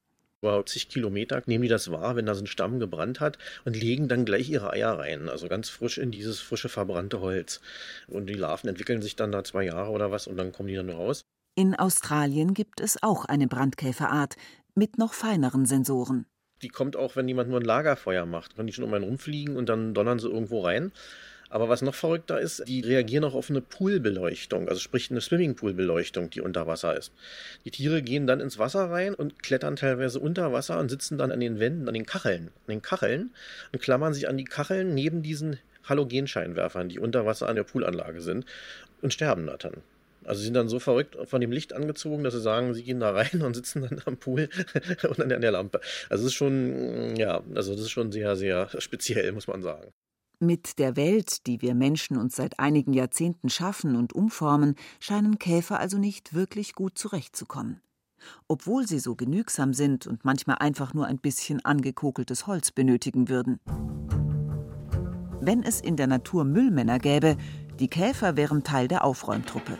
Über 0.43 0.67
zig 0.67 0.91
Kilometer 0.91 1.43
nehmen 1.47 1.63
die 1.63 1.69
das 1.69 1.91
wahr, 1.91 2.17
wenn 2.17 2.27
da 2.27 2.35
so 2.35 2.43
ein 2.43 2.47
Stamm 2.47 2.79
gebrannt 2.79 3.19
hat 3.21 3.39
und 3.65 3.81
legen 3.81 4.09
dann 4.09 4.27
gleich 4.27 4.51
ihre 4.51 4.71
Eier 4.71 4.99
rein, 4.99 5.31
also 5.31 5.49
ganz 5.49 5.71
frisch 5.71 5.97
in 5.97 6.11
dieses 6.11 6.41
frische 6.41 6.69
verbrannte 6.69 7.21
Holz. 7.21 7.63
Und 8.09 8.27
die 8.27 8.35
Larven 8.35 8.69
entwickeln 8.69 9.01
sich 9.01 9.17
dann 9.17 9.33
da 9.33 9.43
zwei 9.43 9.65
Jahre 9.65 9.91
oder 9.91 10.11
was 10.11 10.27
und 10.27 10.37
dann 10.37 10.53
kommen 10.53 10.69
die 10.69 10.75
dann 10.75 10.91
raus. 10.91 11.25
In 11.55 11.75
Australien 11.75 12.53
gibt 12.53 12.81
es 12.81 13.03
auch 13.03 13.25
eine 13.25 13.47
Brandkäferart 13.47 14.37
mit 14.75 14.99
noch 14.99 15.15
feineren 15.15 15.65
Sensoren. 15.65 16.27
Die 16.63 16.69
kommt 16.69 16.97
auch, 16.97 17.17
wenn 17.17 17.29
jemand 17.29 17.49
nur 17.49 17.61
ein 17.61 17.65
Lagerfeuer 17.65 18.27
macht. 18.27 18.59
Wenn 18.59 18.67
die 18.67 18.73
schon 18.73 18.85
um 18.85 18.93
einen 18.93 19.05
rumfliegen 19.05 19.57
und 19.57 19.69
dann 19.69 19.95
donnern 19.95 20.19
sie 20.19 20.29
irgendwo 20.29 20.61
rein. 20.61 20.93
Aber 21.55 21.69
was 21.69 21.83
noch 21.83 21.95
verrückter 21.95 22.41
ist, 22.41 22.65
die 22.67 22.81
reagieren 22.81 23.23
auch 23.23 23.35
auf 23.35 23.49
eine 23.49 23.61
Poolbeleuchtung, 23.61 24.69
also 24.69 24.81
sprich 24.81 25.13
eine 25.13 25.21
Swimmingpoolbeleuchtung, 25.21 26.29
die 26.29 26.41
unter 26.41 26.67
Wasser 26.67 26.97
ist. 26.97 27.13
Die 27.65 27.71
Tiere 27.71 28.03
gehen 28.03 28.27
dann 28.27 28.41
ins 28.41 28.59
Wasser 28.59 28.91
rein 28.91 29.15
und 29.15 29.41
klettern 29.41 29.77
teilweise 29.77 30.19
unter 30.19 30.53
Wasser 30.53 30.81
und 30.81 30.89
sitzen 30.89 31.17
dann 31.17 31.31
an 31.31 31.39
den 31.39 31.61
Wänden, 31.61 31.87
an 31.87 31.95
den 31.95 32.07
Kacheln, 32.07 32.49
an 32.49 32.71
den 32.71 32.83
Kacheln 32.83 33.31
und 33.73 33.81
klammern 33.81 34.13
sich 34.15 34.29
an 34.29 34.37
die 34.37 34.43
Kacheln 34.43 34.95
neben 34.95 35.23
diesen 35.23 35.61
Halogenscheinwerfern, 35.89 36.89
die 36.89 36.99
unter 36.99 37.25
Wasser 37.25 37.49
an 37.49 37.55
der 37.55 37.63
Poolanlage 37.63 38.21
sind 38.21 38.47
und 39.01 39.13
sterben 39.13 39.47
da 39.47 39.57
dann. 39.57 39.75
Also 40.25 40.41
sie 40.41 40.47
sind 40.47 40.55
dann 40.55 40.69
so 40.69 40.81
verrückt 40.81 41.17
von 41.27 41.41
dem 41.41 41.53
Licht 41.53 41.73
angezogen, 41.73 42.25
dass 42.25 42.35
sie 42.35 42.41
sagen, 42.41 42.75
sie 42.75 42.83
gehen 42.83 42.99
da 42.99 43.11
rein 43.13 43.43
und 43.43 43.55
sitzen 43.55 43.83
dann 43.83 44.03
am 44.07 44.17
Pool 44.17 44.49
und 45.09 45.23
an 45.23 45.41
der 45.41 45.53
Lampe. 45.53 45.81
Also 46.09 46.23
es 46.23 46.33
ist 46.33 46.35
schon, 46.35 47.15
ja, 47.15 47.45
also 47.55 47.75
das 47.75 47.83
ist 47.83 47.91
schon 47.93 48.11
sehr, 48.11 48.35
sehr 48.35 48.69
speziell, 48.81 49.31
muss 49.31 49.47
man 49.47 49.63
sagen. 49.63 49.93
Mit 50.41 50.79
der 50.79 50.97
Welt, 50.97 51.47
die 51.47 51.63
wir 51.63 51.75
Menschen 51.75 52.17
uns 52.17 52.37
seit 52.37 52.59
einigen 52.59 52.93
Jahrzehnten 52.93 53.49
schaffen 53.49 53.95
und 53.97 54.13
umformen, 54.13 54.75
scheinen 54.99 55.39
Käfer 55.39 55.79
also 55.79 55.97
nicht 55.97 56.35
wirklich 56.35 56.75
gut 56.75 56.99
zurechtzukommen. 56.99 57.81
Obwohl 58.49 58.87
sie 58.87 58.99
so 58.99 59.15
genügsam 59.15 59.75
sind 59.75 60.07
und 60.07 60.25
manchmal 60.25 60.57
einfach 60.59 60.93
nur 60.95 61.07
ein 61.07 61.19
bisschen 61.19 61.65
angekokeltes 61.65 62.47
Holz 62.47 62.73
benötigen 62.73 63.29
würden. 63.29 63.61
Wenn 65.41 65.63
es 65.63 65.81
in 65.81 65.97
der 65.97 66.07
Natur 66.07 66.45
Müllmänner 66.45 66.99
gäbe, 66.99 67.37
die 67.79 67.89
Käfer 67.89 68.37
wären 68.37 68.65
Teil 68.65 68.89
der 68.89 69.05
Aufräumtruppe. 69.05 69.79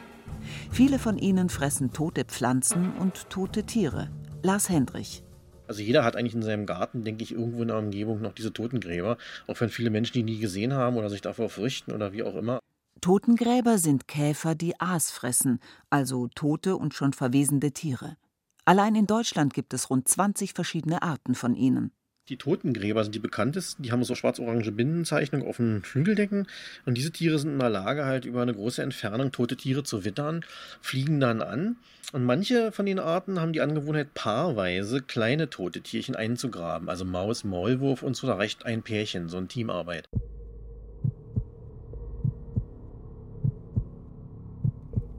Viele 0.71 0.99
von 0.99 1.19
ihnen 1.19 1.49
fressen 1.49 1.93
tote 1.93 2.25
Pflanzen 2.25 2.93
und 2.99 3.31
tote 3.31 3.65
Tiere. 3.65 4.11
Lars 4.43 4.69
Hendrich. 4.69 5.24
Also 5.67 5.83
jeder 5.83 6.05
hat 6.05 6.17
eigentlich 6.17 6.35
in 6.35 6.43
seinem 6.43 6.67
Garten, 6.67 7.05
denke 7.05 7.23
ich, 7.23 7.33
irgendwo 7.33 7.63
in 7.63 7.69
der 7.69 7.79
Umgebung 7.79 8.21
noch 8.21 8.33
diese 8.33 8.53
Totengräber. 8.53 9.17
Auch 9.47 9.61
wenn 9.61 9.71
viele 9.71 9.91
Menschen 9.91 10.15
die 10.15 10.23
nie 10.23 10.39
gesehen 10.39 10.75
haben 10.75 10.97
oder 10.97 11.11
sich 11.11 11.21
davor 11.21 11.49
fürchten 11.49 11.93
oder 11.93 12.13
wie 12.13 12.23
auch 12.23 12.35
immer. 12.35 12.59
Totengräber 13.01 13.79
sind 13.79 14.09
Käfer, 14.09 14.55
die 14.55 14.81
Aas 14.81 15.11
fressen, 15.11 15.61
also 15.91 16.29
tote 16.35 16.77
und 16.77 16.95
schon 16.95 17.13
verwesende 17.13 17.73
Tiere. 17.73 18.17
Allein 18.65 18.95
in 18.95 19.07
Deutschland 19.07 19.53
gibt 19.53 19.75
es 19.75 19.91
rund 19.91 20.09
20 20.09 20.55
verschiedene 20.55 21.03
Arten 21.03 21.35
von 21.35 21.55
ihnen. 21.55 21.93
Die 22.31 22.39
Totengräber 22.39 23.05
sind 23.05 23.15
die 23.15 23.19
bekanntesten. 23.19 23.83
Die 23.83 23.93
haben 23.93 24.03
so 24.03 24.15
schwarz-orange 24.15 24.73
Binnenzeichnung 24.73 25.47
auf 25.47 25.59
den 25.59 25.83
Flügeldecken. 25.83 26.47
Und 26.87 26.97
diese 26.97 27.11
Tiere 27.11 27.39
sind 27.39 27.53
in 27.53 27.59
der 27.59 27.69
Lage, 27.69 28.07
halt 28.07 28.25
über 28.25 28.41
eine 28.41 28.55
große 28.55 28.83
Entfernung 28.83 29.31
tote 29.31 29.59
Tiere 29.59 29.83
zu 29.83 30.07
wittern, 30.07 30.43
fliegen 30.81 31.21
dann 31.21 31.43
an. 31.43 31.77
Und 32.15 32.25
manche 32.25 32.73
von 32.73 32.87
den 32.87 32.99
Arten 32.99 33.41
haben 33.41 33.53
die 33.53 33.61
Angewohnheit, 33.61 34.15
paarweise 34.15 35.03
kleine 35.03 35.51
tote 35.51 35.83
Tierchen 35.83 36.17
einzugraben. 36.17 36.89
Also 36.89 37.05
Maus, 37.05 37.45
Maulwurf 37.45 38.03
und 38.03 38.17
so, 38.17 38.27
da 38.27 38.37
reicht 38.37 38.65
ein 38.65 38.83
Pärchen, 38.83 39.29
so 39.29 39.37
eine 39.37 39.49
Teamarbeit. 39.49 40.09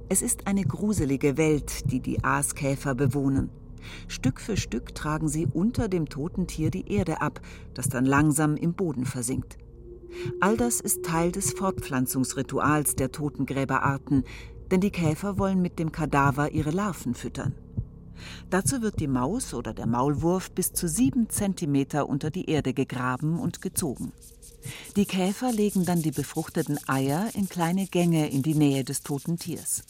Es 0.09 0.23
ist 0.23 0.47
eine 0.47 0.63
gruselige 0.63 1.37
Welt, 1.37 1.91
die 1.91 1.99
die 1.99 2.23
Aaskäfer 2.23 2.95
bewohnen. 2.95 3.51
Stück 4.07 4.39
für 4.39 4.57
Stück 4.57 4.95
tragen 4.95 5.27
sie 5.27 5.47
unter 5.47 5.87
dem 5.87 6.09
toten 6.09 6.47
Tier 6.47 6.71
die 6.71 6.91
Erde 6.91 7.21
ab, 7.21 7.41
das 7.73 7.89
dann 7.89 8.05
langsam 8.05 8.55
im 8.55 8.73
Boden 8.73 9.05
versinkt. 9.05 9.57
All 10.39 10.57
das 10.57 10.79
ist 10.79 11.03
Teil 11.03 11.31
des 11.31 11.53
Fortpflanzungsrituals 11.53 12.95
der 12.95 13.11
Totengräberarten, 13.11 14.23
denn 14.71 14.81
die 14.81 14.91
Käfer 14.91 15.37
wollen 15.37 15.61
mit 15.61 15.79
dem 15.79 15.91
Kadaver 15.91 16.51
ihre 16.51 16.71
Larven 16.71 17.13
füttern. 17.13 17.53
Dazu 18.49 18.81
wird 18.81 18.99
die 18.99 19.07
Maus 19.07 19.53
oder 19.53 19.73
der 19.73 19.87
Maulwurf 19.87 20.51
bis 20.51 20.71
zu 20.71 20.87
sieben 20.87 21.29
Zentimeter 21.29 22.07
unter 22.07 22.31
die 22.31 22.49
Erde 22.49 22.73
gegraben 22.73 23.39
und 23.39 23.61
gezogen. 23.61 24.13
Die 24.95 25.05
Käfer 25.05 25.51
legen 25.51 25.85
dann 25.85 26.01
die 26.01 26.11
befruchteten 26.11 26.79
Eier 26.87 27.29
in 27.33 27.49
kleine 27.49 27.85
Gänge 27.87 28.29
in 28.29 28.41
die 28.41 28.55
Nähe 28.55 28.83
des 28.83 29.01
toten 29.01 29.37
Tiers. 29.37 29.83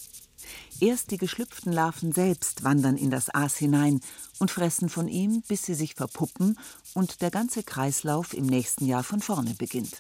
Erst 0.82 1.12
die 1.12 1.18
geschlüpften 1.18 1.72
Larven 1.72 2.12
selbst 2.12 2.64
wandern 2.64 2.98
in 2.98 3.10
das 3.10 3.30
Aas 3.34 3.56
hinein 3.56 4.02
und 4.40 4.52
fressen 4.52 4.90
von 4.90 5.08
ihm, 5.08 5.42
bis 5.48 5.64
sie 5.64 5.74
sich 5.74 5.96
verpuppen 5.96 6.60
und 6.94 7.22
der 7.22 7.32
ganze 7.32 7.64
Kreislauf 7.64 8.34
im 8.34 8.46
nächsten 8.46 8.86
Jahr 8.86 9.04
von 9.04 9.22
vorne 9.22 9.56
beginnt. 9.58 9.98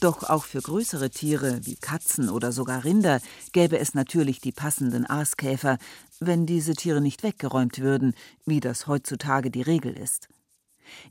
Doch 0.00 0.24
auch 0.24 0.42
für 0.42 0.60
größere 0.60 1.10
Tiere 1.10 1.60
wie 1.64 1.76
Katzen 1.76 2.28
oder 2.28 2.50
sogar 2.50 2.82
Rinder 2.82 3.20
gäbe 3.52 3.78
es 3.78 3.94
natürlich 3.94 4.40
die 4.40 4.50
passenden 4.50 5.08
Aaskäfer, 5.08 5.78
wenn 6.18 6.44
diese 6.44 6.74
Tiere 6.74 7.00
nicht 7.00 7.22
weggeräumt 7.22 7.78
würden, 7.78 8.14
wie 8.44 8.58
das 8.58 8.88
heutzutage 8.88 9.52
die 9.52 9.62
Regel 9.62 9.96
ist. 9.96 10.28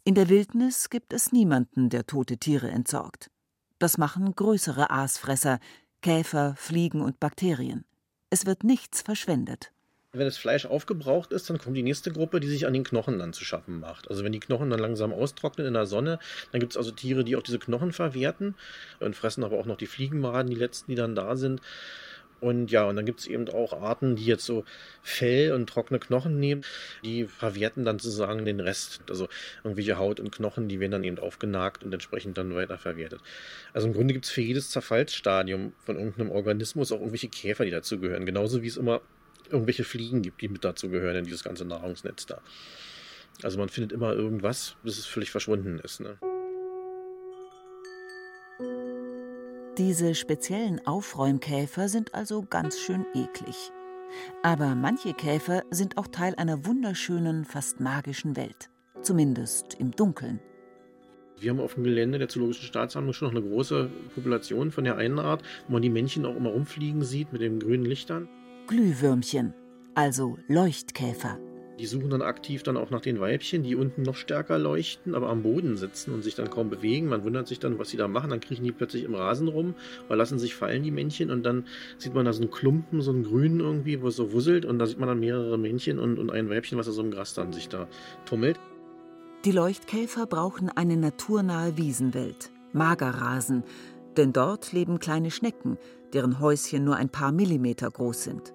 In 0.03 0.15
der 0.15 0.27
Wildnis 0.27 0.89
gibt 0.89 1.13
es 1.13 1.31
niemanden, 1.31 1.89
der 1.89 2.05
tote 2.05 2.37
Tiere 2.37 2.69
entsorgt. 2.69 3.31
Das 3.79 3.97
machen 3.97 4.35
größere 4.35 4.89
Aasfresser, 4.89 5.59
Käfer, 6.01 6.55
Fliegen 6.57 7.01
und 7.01 7.21
Bakterien. 7.21 7.85
Es 8.33 8.45
wird 8.45 8.63
nichts 8.63 9.01
verschwendet. 9.01 9.73
Wenn 10.13 10.25
das 10.25 10.37
Fleisch 10.37 10.65
aufgebraucht 10.65 11.33
ist, 11.33 11.49
dann 11.49 11.57
kommt 11.57 11.75
die 11.75 11.83
nächste 11.83 12.13
Gruppe, 12.13 12.39
die 12.39 12.47
sich 12.47 12.65
an 12.65 12.71
den 12.71 12.85
Knochen 12.85 13.19
dann 13.19 13.33
zu 13.33 13.43
schaffen 13.43 13.81
macht. 13.81 14.09
Also 14.09 14.23
wenn 14.23 14.31
die 14.31 14.39
Knochen 14.39 14.69
dann 14.69 14.79
langsam 14.79 15.11
austrocknen 15.11 15.67
in 15.67 15.73
der 15.73 15.85
Sonne, 15.85 16.17
dann 16.53 16.61
gibt 16.61 16.71
es 16.71 16.77
also 16.77 16.91
Tiere, 16.91 17.25
die 17.25 17.35
auch 17.35 17.43
diese 17.43 17.59
Knochen 17.59 17.91
verwerten 17.91 18.55
und 19.01 19.17
fressen 19.17 19.43
aber 19.43 19.59
auch 19.59 19.65
noch 19.65 19.75
die 19.75 19.85
Fliegenmaden, 19.85 20.49
die 20.49 20.55
letzten, 20.55 20.91
die 20.91 20.95
dann 20.95 21.13
da 21.13 21.35
sind. 21.35 21.59
Und 22.41 22.71
ja, 22.71 22.85
und 22.85 22.95
dann 22.95 23.05
gibt 23.05 23.19
es 23.19 23.27
eben 23.27 23.47
auch 23.49 23.71
Arten, 23.71 24.15
die 24.15 24.25
jetzt 24.25 24.45
so 24.45 24.65
Fell 25.03 25.53
und 25.53 25.69
trockene 25.69 25.99
Knochen 25.99 26.39
nehmen, 26.39 26.63
die 27.03 27.25
verwerten 27.25 27.85
dann 27.85 27.99
sozusagen 27.99 28.45
den 28.45 28.59
Rest. 28.59 29.03
Also 29.09 29.29
irgendwelche 29.63 29.97
Haut 29.97 30.19
und 30.19 30.31
Knochen, 30.31 30.67
die 30.67 30.79
werden 30.79 30.91
dann 30.91 31.03
eben 31.03 31.19
aufgenagt 31.19 31.83
und 31.83 31.93
entsprechend 31.93 32.39
dann 32.39 32.53
weiter 32.55 32.79
verwertet. 32.79 33.21
Also 33.73 33.87
im 33.87 33.93
Grunde 33.93 34.13
gibt 34.13 34.25
es 34.25 34.31
für 34.31 34.41
jedes 34.41 34.71
Zerfallsstadium 34.71 35.73
von 35.85 35.97
irgendeinem 35.97 36.31
Organismus 36.31 36.91
auch 36.91 36.97
irgendwelche 36.97 37.29
Käfer, 37.29 37.63
die 37.63 37.71
dazugehören. 37.71 38.25
Genauso 38.25 38.63
wie 38.63 38.67
es 38.67 38.77
immer 38.77 39.01
irgendwelche 39.51 39.83
Fliegen 39.83 40.23
gibt, 40.23 40.41
die 40.41 40.47
mit 40.47 40.63
dazugehören 40.63 41.17
in 41.17 41.25
dieses 41.25 41.43
ganze 41.43 41.63
Nahrungsnetz 41.65 42.25
da. 42.25 42.41
Also 43.43 43.59
man 43.59 43.69
findet 43.69 43.91
immer 43.91 44.13
irgendwas, 44.13 44.75
bis 44.83 44.97
es 44.97 45.05
völlig 45.05 45.29
verschwunden 45.29 45.79
ist. 45.79 45.99
Ne? 45.99 46.17
Diese 49.83 50.13
speziellen 50.13 50.85
Aufräumkäfer 50.85 51.89
sind 51.89 52.13
also 52.13 52.45
ganz 52.47 52.79
schön 52.79 53.03
eklig. 53.15 53.71
Aber 54.43 54.75
manche 54.75 55.15
Käfer 55.15 55.63
sind 55.71 55.97
auch 55.97 56.05
Teil 56.05 56.35
einer 56.35 56.67
wunderschönen, 56.67 57.45
fast 57.45 57.79
magischen 57.79 58.35
Welt. 58.35 58.69
Zumindest 59.01 59.73
im 59.79 59.89
Dunkeln. 59.89 60.39
Wir 61.39 61.49
haben 61.49 61.59
auf 61.59 61.73
dem 61.73 61.83
Gelände 61.83 62.19
der 62.19 62.29
Zoologischen 62.29 62.67
Staatssammlung 62.67 63.13
schon 63.13 63.29
noch 63.29 63.41
eine 63.41 63.49
große 63.49 63.89
Population 64.13 64.69
von 64.69 64.83
der 64.83 64.97
einen 64.97 65.17
Art, 65.17 65.41
wo 65.65 65.73
man 65.73 65.81
die 65.81 65.89
Männchen 65.89 66.27
auch 66.27 66.35
immer 66.35 66.51
rumfliegen 66.51 67.01
sieht 67.01 67.33
mit 67.33 67.41
den 67.41 67.59
grünen 67.59 67.85
Lichtern. 67.85 68.29
Glühwürmchen, 68.67 69.55
also 69.95 70.37
Leuchtkäfer. 70.47 71.39
Die 71.79 71.85
suchen 71.87 72.09
dann 72.09 72.21
aktiv 72.21 72.63
dann 72.63 72.77
auch 72.77 72.91
nach 72.91 73.01
den 73.01 73.19
Weibchen, 73.19 73.63
die 73.63 73.75
unten 73.75 74.03
noch 74.03 74.15
stärker 74.15 74.59
leuchten, 74.59 75.15
aber 75.15 75.29
am 75.29 75.41
Boden 75.41 75.77
sitzen 75.77 76.13
und 76.13 76.23
sich 76.23 76.35
dann 76.35 76.49
kaum 76.49 76.69
bewegen. 76.69 77.07
Man 77.07 77.23
wundert 77.23 77.47
sich 77.47 77.59
dann, 77.59 77.79
was 77.79 77.89
sie 77.89 77.97
da 77.97 78.07
machen. 78.07 78.29
Dann 78.29 78.39
kriechen 78.39 78.63
die 78.63 78.71
plötzlich 78.71 79.03
im 79.03 79.15
Rasen 79.15 79.47
rum 79.47 79.73
oder 80.07 80.17
lassen 80.17 80.37
sich 80.37 80.53
fallen, 80.53 80.83
die 80.83 80.91
Männchen. 80.91 81.31
Und 81.31 81.43
dann 81.43 81.65
sieht 81.97 82.13
man 82.13 82.25
da 82.25 82.33
so 82.33 82.41
einen 82.41 82.51
Klumpen, 82.51 83.01
so 83.01 83.11
einen 83.11 83.23
grünen 83.23 83.61
irgendwie, 83.61 84.01
wo 84.01 84.09
es 84.09 84.15
so 84.15 84.31
wusselt. 84.31 84.65
Und 84.65 84.79
da 84.79 84.85
sieht 84.85 84.99
man 84.99 85.07
dann 85.07 85.19
mehrere 85.19 85.57
Männchen 85.57 85.97
und, 85.97 86.19
und 86.19 86.29
ein 86.29 86.49
Weibchen, 86.49 86.77
was 86.77 86.85
da 86.85 86.91
so 86.91 87.01
im 87.01 87.11
Gras 87.11 87.33
dann 87.33 87.53
sich 87.53 87.67
da 87.67 87.87
tummelt. 88.25 88.59
Die 89.45 89.51
Leuchtkäfer 89.51 90.27
brauchen 90.27 90.69
eine 90.69 90.97
naturnahe 90.97 91.75
Wiesenwelt, 91.75 92.51
Magerrasen, 92.73 93.63
denn 94.17 94.33
dort 94.33 94.71
leben 94.71 94.99
kleine 94.99 95.31
Schnecken, 95.31 95.79
deren 96.13 96.39
Häuschen 96.39 96.83
nur 96.83 96.97
ein 96.97 97.09
paar 97.09 97.31
Millimeter 97.31 97.89
groß 97.89 98.23
sind. 98.23 98.53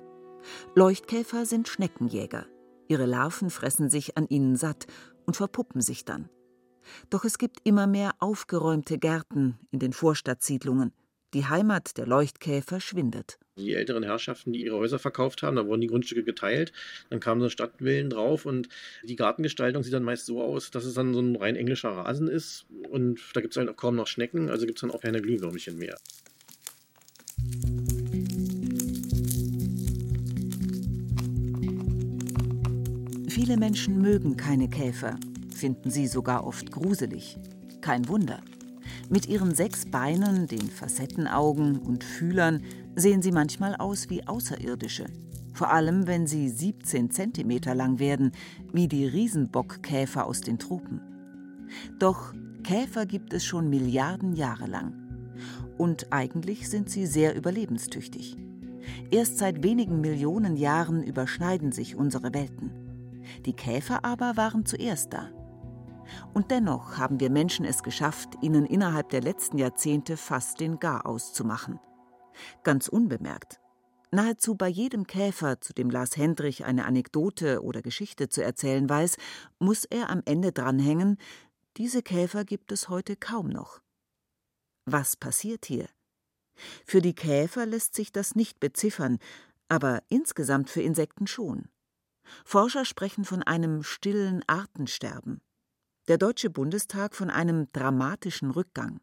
Leuchtkäfer 0.76 1.44
sind 1.44 1.66
Schneckenjäger. 1.66 2.46
Ihre 2.88 3.06
Larven 3.06 3.50
fressen 3.50 3.90
sich 3.90 4.16
an 4.16 4.26
ihnen 4.28 4.56
satt 4.56 4.86
und 5.24 5.36
verpuppen 5.36 5.80
sich 5.80 6.04
dann. 6.04 6.28
Doch 7.10 7.24
es 7.24 7.38
gibt 7.38 7.60
immer 7.64 7.86
mehr 7.86 8.14
aufgeräumte 8.20 8.98
Gärten 8.98 9.58
in 9.70 9.80
den 9.80 9.92
Vorstadtsiedlungen. 9.92 10.92
Die 11.34 11.46
Heimat 11.46 11.98
der 11.98 12.06
Leuchtkäfer 12.06 12.80
schwindet. 12.80 13.38
Die 13.58 13.74
älteren 13.74 14.04
Herrschaften, 14.04 14.52
die 14.52 14.64
ihre 14.64 14.76
Häuser 14.76 14.98
verkauft 14.98 15.42
haben, 15.42 15.56
da 15.56 15.66
wurden 15.66 15.80
die 15.80 15.88
Grundstücke 15.88 16.22
geteilt, 16.22 16.72
dann 17.10 17.20
kamen 17.20 17.40
so 17.40 17.48
Stadtvillen 17.48 18.10
drauf 18.10 18.46
und 18.46 18.68
die 19.02 19.16
Gartengestaltung 19.16 19.82
sieht 19.82 19.92
dann 19.92 20.04
meist 20.04 20.26
so 20.26 20.42
aus, 20.42 20.70
dass 20.70 20.84
es 20.84 20.94
dann 20.94 21.14
so 21.14 21.20
ein 21.20 21.36
rein 21.36 21.56
englischer 21.56 21.90
Rasen 21.90 22.28
ist 22.28 22.66
und 22.90 23.20
da 23.34 23.40
gibt 23.40 23.56
es 23.56 23.56
halt 23.56 23.74
kaum 23.76 23.96
noch 23.96 24.06
Schnecken, 24.06 24.50
also 24.50 24.66
gibt 24.66 24.78
es 24.78 24.82
dann 24.82 24.90
auch 24.90 25.00
keine 25.00 25.20
Glühwürmchen 25.20 25.78
mehr. 25.78 25.96
Viele 33.36 33.58
Menschen 33.58 34.00
mögen 34.00 34.38
keine 34.38 34.66
Käfer, 34.66 35.16
finden 35.54 35.90
sie 35.90 36.06
sogar 36.06 36.46
oft 36.46 36.72
gruselig. 36.72 37.36
Kein 37.82 38.08
Wunder. 38.08 38.40
Mit 39.10 39.28
ihren 39.28 39.54
sechs 39.54 39.84
Beinen, 39.84 40.46
den 40.46 40.70
Facettenaugen 40.70 41.76
und 41.76 42.02
Fühlern 42.02 42.62
sehen 42.94 43.20
sie 43.20 43.32
manchmal 43.32 43.76
aus 43.76 44.08
wie 44.08 44.26
Außerirdische. 44.26 45.04
Vor 45.52 45.70
allem, 45.70 46.06
wenn 46.06 46.26
sie 46.26 46.48
17 46.48 47.10
cm 47.10 47.60
lang 47.74 47.98
werden, 47.98 48.32
wie 48.72 48.88
die 48.88 49.04
Riesenbockkäfer 49.04 50.24
aus 50.24 50.40
den 50.40 50.58
Tropen. 50.58 51.02
Doch 51.98 52.32
Käfer 52.64 53.04
gibt 53.04 53.34
es 53.34 53.44
schon 53.44 53.68
Milliarden 53.68 54.32
Jahre 54.32 54.66
lang. 54.66 54.94
Und 55.76 56.10
eigentlich 56.10 56.70
sind 56.70 56.88
sie 56.88 57.04
sehr 57.04 57.36
überlebenstüchtig. 57.36 58.38
Erst 59.10 59.36
seit 59.36 59.62
wenigen 59.62 60.00
Millionen 60.00 60.56
Jahren 60.56 61.02
überschneiden 61.02 61.70
sich 61.70 61.96
unsere 61.96 62.32
Welten. 62.32 62.85
Die 63.44 63.54
Käfer 63.54 64.04
aber 64.04 64.36
waren 64.36 64.66
zuerst 64.66 65.12
da. 65.12 65.30
Und 66.34 66.50
dennoch 66.50 66.98
haben 66.98 67.20
wir 67.20 67.30
Menschen 67.30 67.64
es 67.64 67.82
geschafft, 67.82 68.36
ihnen 68.40 68.66
innerhalb 68.66 69.08
der 69.10 69.22
letzten 69.22 69.58
Jahrzehnte 69.58 70.16
fast 70.16 70.60
den 70.60 70.78
Garaus 70.78 71.32
zu 71.32 71.44
machen. 71.44 71.80
Ganz 72.62 72.88
unbemerkt. 72.88 73.60
Nahezu 74.12 74.54
bei 74.54 74.68
jedem 74.68 75.06
Käfer, 75.06 75.60
zu 75.60 75.72
dem 75.72 75.90
Lars 75.90 76.16
Hendrich 76.16 76.64
eine 76.64 76.86
Anekdote 76.86 77.62
oder 77.62 77.82
Geschichte 77.82 78.28
zu 78.28 78.42
erzählen 78.42 78.88
weiß, 78.88 79.16
muss 79.58 79.84
er 79.84 80.10
am 80.10 80.22
Ende 80.24 80.52
dranhängen, 80.52 81.18
diese 81.76 82.02
Käfer 82.02 82.44
gibt 82.44 82.72
es 82.72 82.88
heute 82.88 83.16
kaum 83.16 83.48
noch. 83.48 83.80
Was 84.86 85.16
passiert 85.16 85.66
hier? 85.66 85.88
Für 86.86 87.02
die 87.02 87.14
Käfer 87.14 87.66
lässt 87.66 87.94
sich 87.94 88.12
das 88.12 88.34
nicht 88.34 88.60
beziffern, 88.60 89.18
aber 89.68 90.02
insgesamt 90.08 90.70
für 90.70 90.80
Insekten 90.80 91.26
schon. 91.26 91.68
Forscher 92.44 92.84
sprechen 92.84 93.24
von 93.24 93.42
einem 93.42 93.82
stillen 93.82 94.42
Artensterben. 94.46 95.40
Der 96.08 96.18
Deutsche 96.18 96.50
Bundestag 96.50 97.14
von 97.14 97.30
einem 97.30 97.70
dramatischen 97.72 98.50
Rückgang. 98.50 99.00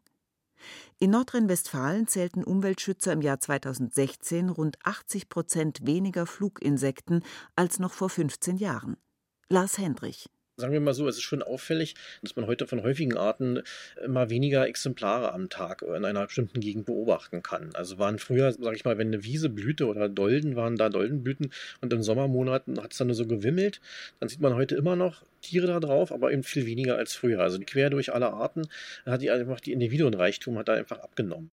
In 0.98 1.10
Nordrhein-Westfalen 1.10 2.06
zählten 2.06 2.44
Umweltschützer 2.44 3.12
im 3.12 3.20
Jahr 3.20 3.40
2016 3.40 4.48
rund 4.48 4.78
80 4.84 5.28
Prozent 5.28 5.86
weniger 5.86 6.26
Fluginsekten 6.26 7.22
als 7.56 7.78
noch 7.78 7.92
vor 7.92 8.08
15 8.08 8.56
Jahren. 8.56 8.96
Lars 9.48 9.78
Hendrich 9.78 10.30
sagen 10.56 10.72
wir 10.72 10.80
mal 10.80 10.94
so, 10.94 11.08
es 11.08 11.16
ist 11.16 11.22
schon 11.22 11.42
auffällig, 11.42 11.94
dass 12.22 12.36
man 12.36 12.46
heute 12.46 12.66
von 12.66 12.82
häufigen 12.82 13.16
Arten 13.16 13.62
immer 14.04 14.30
weniger 14.30 14.66
Exemplare 14.66 15.32
am 15.32 15.48
Tag 15.48 15.82
in 15.82 16.04
einer 16.04 16.26
bestimmten 16.26 16.60
Gegend 16.60 16.86
beobachten 16.86 17.42
kann. 17.42 17.70
Also 17.74 17.98
waren 17.98 18.18
früher, 18.18 18.52
sage 18.52 18.76
ich 18.76 18.84
mal, 18.84 18.98
wenn 18.98 19.08
eine 19.08 19.24
Wiese 19.24 19.48
blühte 19.48 19.86
oder 19.86 20.08
Dolden, 20.08 20.56
waren 20.56 20.76
da 20.76 20.88
Doldenblüten 20.88 21.52
und 21.80 21.92
in 21.92 22.02
Sommermonaten 22.02 22.80
hat 22.82 22.92
es 22.92 22.98
dann 22.98 23.12
so 23.14 23.26
gewimmelt. 23.26 23.80
Dann 24.20 24.28
sieht 24.28 24.40
man 24.40 24.54
heute 24.54 24.76
immer 24.76 24.96
noch 24.96 25.24
Tiere 25.40 25.66
da 25.66 25.80
drauf, 25.80 26.12
aber 26.12 26.32
eben 26.32 26.42
viel 26.42 26.66
weniger 26.66 26.96
als 26.96 27.14
früher. 27.14 27.40
Also 27.40 27.58
quer 27.64 27.90
durch 27.90 28.12
alle 28.12 28.32
Arten 28.32 28.68
hat 29.04 29.22
die 29.22 29.30
einfach 29.30 29.60
die 29.60 29.72
Individuenreichtum 29.72 30.58
hat 30.58 30.68
da 30.68 30.74
einfach 30.74 31.00
abgenommen. 31.00 31.50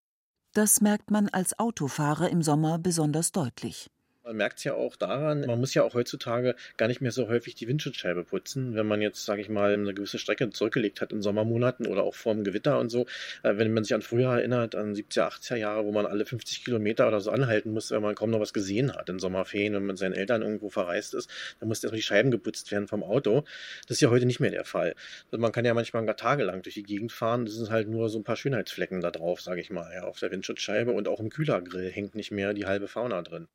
Das 0.53 0.81
merkt 0.81 1.11
man 1.11 1.29
als 1.29 1.57
Autofahrer 1.59 2.29
im 2.29 2.41
Sommer 2.41 2.77
besonders 2.77 3.31
deutlich. 3.31 3.89
Man 4.23 4.37
merkt 4.37 4.59
es 4.59 4.63
ja 4.65 4.75
auch 4.75 4.95
daran, 4.95 5.41
man 5.47 5.59
muss 5.59 5.73
ja 5.73 5.81
auch 5.81 5.95
heutzutage 5.95 6.55
gar 6.77 6.87
nicht 6.87 7.01
mehr 7.01 7.11
so 7.11 7.27
häufig 7.27 7.55
die 7.55 7.67
Windschutzscheibe 7.67 8.23
putzen, 8.23 8.75
wenn 8.75 8.85
man 8.85 9.01
jetzt, 9.01 9.25
sage 9.25 9.41
ich 9.41 9.49
mal, 9.49 9.73
eine 9.73 9.95
gewisse 9.95 10.19
Strecke 10.19 10.47
zurückgelegt 10.51 11.01
hat 11.01 11.11
in 11.11 11.23
Sommermonaten 11.23 11.87
oder 11.87 12.03
auch 12.03 12.13
vor 12.13 12.35
dem 12.35 12.43
Gewitter 12.43 12.77
und 12.79 12.89
so. 12.89 13.07
Äh, 13.41 13.57
wenn 13.57 13.73
man 13.73 13.83
sich 13.83 13.95
an 13.95 14.03
früher 14.03 14.29
erinnert, 14.29 14.75
an 14.75 14.93
70er, 14.93 15.27
80er 15.27 15.55
Jahre, 15.55 15.85
wo 15.85 15.91
man 15.91 16.05
alle 16.05 16.25
50 16.25 16.63
Kilometer 16.63 17.07
oder 17.07 17.19
so 17.19 17.31
anhalten 17.31 17.71
musste, 17.71 17.95
wenn 17.95 18.03
man 18.03 18.13
kaum 18.13 18.29
noch 18.29 18.39
was 18.39 18.53
gesehen 18.53 18.93
hat 18.93 19.09
in 19.09 19.17
Sommerferien, 19.17 19.73
wenn 19.73 19.81
man 19.81 19.87
mit 19.87 19.97
seinen 19.97 20.13
Eltern 20.13 20.43
irgendwo 20.43 20.69
verreist 20.69 21.15
ist, 21.15 21.27
dann 21.59 21.67
musste 21.67 21.87
erstmal 21.87 21.97
die 21.97 22.03
Scheiben 22.03 22.29
geputzt 22.29 22.71
werden 22.71 22.87
vom 22.87 23.03
Auto. 23.03 23.43
Das 23.87 23.97
ist 23.97 24.01
ja 24.01 24.11
heute 24.11 24.27
nicht 24.27 24.39
mehr 24.39 24.51
der 24.51 24.65
Fall. 24.65 24.93
Also 25.31 25.41
man 25.41 25.51
kann 25.51 25.65
ja 25.65 25.73
manchmal 25.73 26.05
gar 26.05 26.15
tagelang 26.15 26.61
durch 26.61 26.75
die 26.75 26.83
Gegend 26.83 27.11
fahren, 27.11 27.45
das 27.45 27.55
sind 27.55 27.71
halt 27.71 27.87
nur 27.89 28.07
so 28.09 28.19
ein 28.19 28.23
paar 28.23 28.35
Schönheitsflecken 28.35 29.01
da 29.01 29.09
drauf, 29.09 29.41
sage 29.41 29.61
ich 29.61 29.71
mal, 29.71 29.91
ja, 29.93 30.03
auf 30.03 30.19
der 30.19 30.29
Windschutzscheibe 30.31 30.91
und 30.91 31.07
auch 31.07 31.19
im 31.19 31.29
Kühlergrill 31.29 31.89
hängt 31.89 32.13
nicht 32.13 32.29
mehr 32.29 32.53
die 32.53 32.67
halbe 32.67 32.87
Fauna 32.87 33.23
drin. 33.23 33.47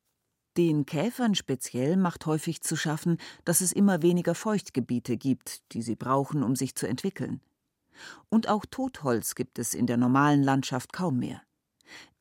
Den 0.57 0.87
Käfern 0.87 1.35
speziell 1.35 1.97
macht 1.97 2.25
häufig 2.25 2.63
zu 2.63 2.77
schaffen, 2.77 3.19
dass 3.45 3.61
es 3.61 3.73
immer 3.73 4.01
weniger 4.01 4.35
Feuchtgebiete 4.35 5.19
gibt, 5.19 5.61
die 5.73 5.83
sie 5.83 5.97
brauchen, 5.97 6.43
um 6.43 6.57
sich 6.57 6.75
zu 6.75 6.87
entwickeln. 6.89 7.43
Und 8.31 8.49
auch 8.49 8.65
Totholz 8.65 9.35
gibt 9.35 9.59
es 9.59 9.75
in 9.75 9.87
der 9.87 9.99
normalen 9.99 10.43
Landschaft 10.43 10.93
kaum 10.93 11.19
mehr. 11.19 11.43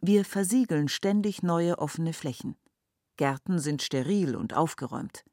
Wir 0.01 0.25
versiegeln 0.25 0.89
ständig 0.89 1.43
neue 1.43 1.79
offene 1.79 2.13
Flächen. 2.13 2.55
Gärten 3.17 3.59
sind 3.59 3.81
steril 3.81 4.35
und 4.35 4.53
aufgeräumt. 4.53 5.23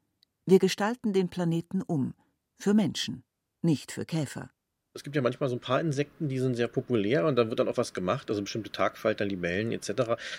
Wir 0.45 0.59
gestalten 0.59 1.11
den 1.11 1.29
Planeten 1.29 1.81
um, 1.81 2.13
für 2.55 2.73
Menschen, 2.73 3.23
nicht 3.61 3.91
für 3.91 4.05
Käfer. 4.05 4.49
Es 4.95 5.03
gibt 5.03 5.15
ja 5.15 5.23
manchmal 5.23 5.49
so 5.49 5.55
ein 5.55 5.59
paar 5.59 5.81
Insekten, 5.81 6.27
die 6.27 6.37
sind 6.37 6.53
sehr 6.53 6.67
populär 6.67 7.25
und 7.25 7.35
da 7.35 7.49
wird 7.49 7.59
dann 7.59 7.67
auch 7.67 7.77
was 7.77 7.95
gemacht, 7.95 8.29
also 8.29 8.43
bestimmte 8.43 8.71
Tagfalter, 8.71 9.25
Libellen 9.25 9.71
etc. 9.71 9.91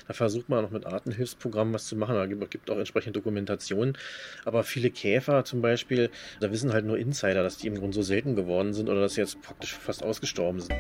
Da 0.07 0.13
versucht 0.13 0.49
man 0.49 0.65
auch 0.65 0.71
mit 0.71 0.87
Artenhilfsprogrammen 0.87 1.75
was 1.75 1.87
zu 1.87 1.97
machen, 1.97 2.15
da 2.15 2.25
gibt 2.27 2.71
auch 2.71 2.79
entsprechende 2.79 3.19
Dokumentationen. 3.19 3.99
Aber 4.45 4.63
viele 4.63 4.91
Käfer 4.91 5.45
zum 5.45 5.61
Beispiel, 5.61 6.09
da 6.39 6.53
wissen 6.53 6.73
halt 6.73 6.87
nur 6.87 6.97
Insider, 6.97 7.43
dass 7.43 7.57
die 7.57 7.67
im 7.67 7.75
Grunde 7.75 7.97
so 7.97 8.03
selten 8.03 8.37
geworden 8.37 8.75
sind 8.75 8.89
oder 8.89 9.01
dass 9.01 9.15
sie 9.15 9.23
jetzt 9.23 9.43
praktisch 9.43 9.75
fast 9.75 10.05
ausgestorben 10.05 10.61
sind. 10.61 10.77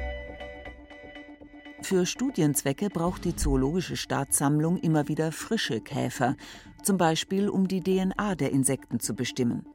Für 1.82 2.06
Studienzwecke 2.06 2.90
braucht 2.90 3.24
die 3.24 3.34
Zoologische 3.34 3.96
Staatssammlung 3.96 4.78
immer 4.78 5.08
wieder 5.08 5.32
frische 5.32 5.80
Käfer, 5.80 6.37
zum 6.84 6.96
Beispiel 6.96 7.48
um 7.48 7.66
die 7.66 7.80
DNA 7.80 8.37
der 8.37 8.52
Insekten 8.52 9.00
zu 9.00 9.16
bestimmen. 9.16 9.66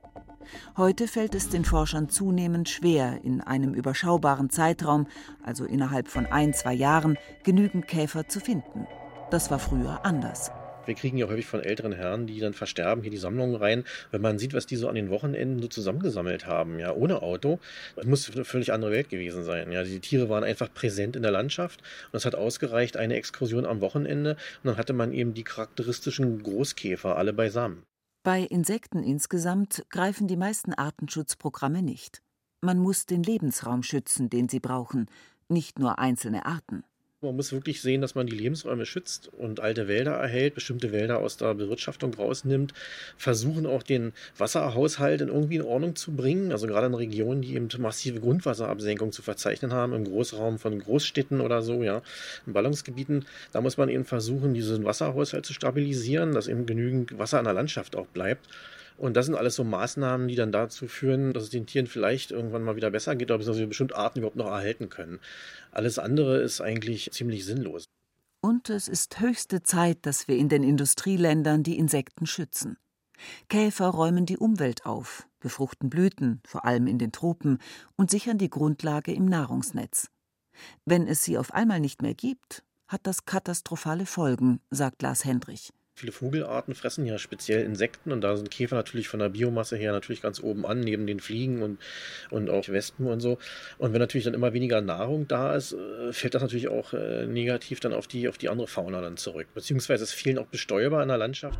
Heute 0.77 1.07
fällt 1.07 1.35
es 1.35 1.49
den 1.49 1.65
Forschern 1.65 2.09
zunehmend 2.09 2.69
schwer, 2.69 3.19
in 3.23 3.41
einem 3.41 3.73
überschaubaren 3.73 4.49
Zeitraum, 4.49 5.07
also 5.43 5.65
innerhalb 5.65 6.07
von 6.07 6.25
ein, 6.25 6.53
zwei 6.53 6.73
Jahren, 6.73 7.17
genügend 7.43 7.87
Käfer 7.87 8.27
zu 8.27 8.39
finden. 8.39 8.87
Das 9.31 9.51
war 9.51 9.59
früher 9.59 10.05
anders. 10.05 10.51
Wir 10.89 10.95
kriegen 10.95 11.17
ja 11.19 11.27
häufig 11.27 11.45
von 11.45 11.61
älteren 11.61 11.91
Herren, 11.91 12.25
die 12.25 12.39
dann 12.39 12.55
versterben, 12.55 13.03
hier 13.03 13.11
die 13.11 13.17
Sammlungen 13.17 13.55
rein. 13.55 13.83
Wenn 14.09 14.21
man 14.21 14.39
sieht, 14.39 14.55
was 14.55 14.65
die 14.65 14.75
so 14.75 14.87
an 14.87 14.95
den 14.95 15.11
Wochenenden 15.11 15.61
so 15.61 15.67
zusammengesammelt 15.67 16.47
haben, 16.47 16.79
ja, 16.79 16.93
ohne 16.93 17.21
Auto, 17.21 17.59
das 17.95 18.05
muss 18.05 18.31
eine 18.31 18.43
völlig 18.43 18.73
andere 18.73 18.91
Welt 18.91 19.09
gewesen 19.09 19.43
sein. 19.43 19.71
Ja, 19.71 19.83
die 19.83 19.99
Tiere 19.99 20.29
waren 20.29 20.43
einfach 20.43 20.73
präsent 20.73 21.15
in 21.15 21.21
der 21.21 21.31
Landschaft 21.31 21.81
und 22.11 22.17
es 22.17 22.25
hat 22.25 22.33
ausgereicht, 22.33 22.97
eine 22.97 23.17
Exkursion 23.17 23.67
am 23.67 23.81
Wochenende 23.81 24.31
und 24.63 24.69
dann 24.69 24.77
hatte 24.77 24.93
man 24.93 25.13
eben 25.13 25.35
die 25.35 25.43
charakteristischen 25.43 26.41
Großkäfer 26.41 27.17
alle 27.17 27.33
beisammen. 27.33 27.83
Bei 28.29 28.43
Insekten 28.43 29.01
insgesamt 29.01 29.87
greifen 29.89 30.27
die 30.27 30.37
meisten 30.37 30.75
Artenschutzprogramme 30.75 31.81
nicht. 31.81 32.21
Man 32.61 32.77
muss 32.77 33.07
den 33.07 33.23
Lebensraum 33.23 33.81
schützen, 33.81 34.29
den 34.29 34.47
sie 34.47 34.59
brauchen, 34.59 35.07
nicht 35.47 35.79
nur 35.79 35.97
einzelne 35.97 36.45
Arten. 36.45 36.83
Man 37.21 37.35
muss 37.35 37.51
wirklich 37.51 37.81
sehen, 37.81 37.99
dass 37.99 38.15
man 38.15 38.27
die 38.27 38.35
Lebensräume 38.37 38.85
schützt 38.85 39.27
und 39.33 39.59
alte 39.59 39.89
Wälder 39.89 40.13
erhält, 40.13 40.55
bestimmte 40.55 40.93
Wälder 40.93 41.19
aus 41.19 41.35
der 41.35 41.53
Bewirtschaftung 41.53 42.13
rausnimmt, 42.13 42.73
versuchen 43.17 43.65
auch 43.65 43.83
den 43.83 44.13
Wasserhaushalt 44.37 45.19
in 45.19 45.27
irgendwie 45.27 45.57
in 45.57 45.63
Ordnung 45.63 45.97
zu 45.97 46.13
bringen. 46.15 46.53
Also 46.53 46.65
gerade 46.65 46.87
in 46.87 46.93
Regionen, 46.93 47.41
die 47.41 47.55
eben 47.55 47.67
massive 47.79 48.21
Grundwasserabsenkung 48.21 49.11
zu 49.11 49.21
verzeichnen 49.21 49.73
haben, 49.73 49.91
im 49.91 50.05
Großraum 50.05 50.59
von 50.59 50.79
Großstädten 50.79 51.41
oder 51.41 51.61
so, 51.61 51.83
ja, 51.83 52.03
in 52.47 52.53
Ballungsgebieten, 52.53 53.25
da 53.51 53.59
muss 53.59 53.75
man 53.75 53.89
eben 53.89 54.05
versuchen, 54.05 54.53
diesen 54.53 54.85
Wasserhaushalt 54.85 55.45
zu 55.45 55.51
stabilisieren, 55.51 56.31
dass 56.31 56.47
eben 56.47 56.65
genügend 56.65 57.19
Wasser 57.19 57.39
in 57.39 57.43
der 57.43 57.53
Landschaft 57.53 57.97
auch 57.97 58.07
bleibt. 58.07 58.47
Und 58.99 59.15
das 59.15 59.27
sind 59.27 59.35
alles 59.35 59.55
so 59.55 59.63
Maßnahmen, 59.63 60.27
die 60.27 60.35
dann 60.35 60.51
dazu 60.51 60.87
führen, 60.87 61.31
dass 61.31 61.43
es 61.43 61.49
den 61.49 61.65
Tieren 61.65 61.87
vielleicht 61.87 62.31
irgendwann 62.31 62.63
mal 62.63 62.75
wieder 62.75 62.91
besser 62.91 63.15
geht, 63.15 63.31
oder 63.31 63.43
dass 63.43 63.57
wir 63.57 63.65
bestimmte 63.65 63.95
Arten 63.95 64.19
überhaupt 64.19 64.35
noch 64.35 64.47
erhalten 64.47 64.89
können. 64.89 65.19
Alles 65.71 65.97
andere 65.97 66.41
ist 66.41 66.59
eigentlich 66.59 67.09
ziemlich 67.11 67.45
sinnlos. 67.45 67.85
Und 68.41 68.69
es 68.69 68.89
ist 68.89 69.21
höchste 69.21 69.63
Zeit, 69.63 69.99
dass 70.05 70.27
wir 70.27 70.35
in 70.35 70.49
den 70.49 70.63
Industrieländern 70.63 71.63
die 71.63 71.77
Insekten 71.77 72.25
schützen. 72.25 72.77
Käfer 73.47 73.87
räumen 73.87 74.25
die 74.25 74.37
Umwelt 74.37 74.85
auf, 74.85 75.27
befruchten 75.39 75.89
Blüten, 75.89 76.41
vor 76.45 76.65
allem 76.65 76.85
in 76.85 76.99
den 76.99 77.13
Tropen, 77.13 77.59
und 77.95 78.11
sichern 78.11 78.37
die 78.37 78.49
Grundlage 78.49 79.13
im 79.13 79.25
Nahrungsnetz. 79.25 80.09
Wenn 80.83 81.07
es 81.07 81.23
sie 81.23 81.37
auf 81.37 81.53
einmal 81.53 81.79
nicht 81.79 82.01
mehr 82.01 82.15
gibt, 82.15 82.63
hat 82.89 83.07
das 83.07 83.25
katastrophale 83.25 84.05
Folgen, 84.05 84.59
sagt 84.71 85.01
Lars 85.01 85.23
Hendrich. 85.23 85.71
Viele 85.99 86.13
Vogelarten 86.13 86.75
fressen 86.75 87.05
ja 87.05 87.17
speziell 87.17 87.65
Insekten 87.65 88.13
und 88.13 88.21
da 88.21 88.37
sind 88.37 88.49
Käfer 88.49 88.77
natürlich 88.77 89.09
von 89.09 89.19
der 89.19 89.27
Biomasse 89.27 89.75
her 89.75 89.91
natürlich 89.91 90.21
ganz 90.21 90.41
oben 90.41 90.65
an, 90.65 90.79
neben 90.79 91.05
den 91.05 91.19
Fliegen 91.19 91.61
und, 91.61 91.77
und 92.29 92.49
auch 92.49 92.69
Wespen 92.69 93.05
und 93.05 93.19
so. 93.19 93.37
Und 93.77 93.91
wenn 93.91 93.99
natürlich 93.99 94.23
dann 94.23 94.33
immer 94.33 94.53
weniger 94.53 94.79
Nahrung 94.79 95.27
da 95.27 95.53
ist, 95.55 95.73
äh, 95.73 96.13
fällt 96.13 96.35
das 96.35 96.41
natürlich 96.41 96.69
auch 96.69 96.93
äh, 96.93 97.25
negativ 97.25 97.81
dann 97.81 97.91
auf 97.91 98.07
die, 98.07 98.29
auf 98.29 98.37
die 98.37 98.47
andere 98.47 98.67
Fauna 98.67 99.01
dann 99.01 99.17
zurück. 99.17 99.47
Beziehungsweise 99.53 100.05
es 100.05 100.13
fehlen 100.13 100.37
auch 100.37 100.47
Bestäuber 100.47 101.01
in 101.01 101.09
der 101.09 101.17
Landschaft. 101.17 101.59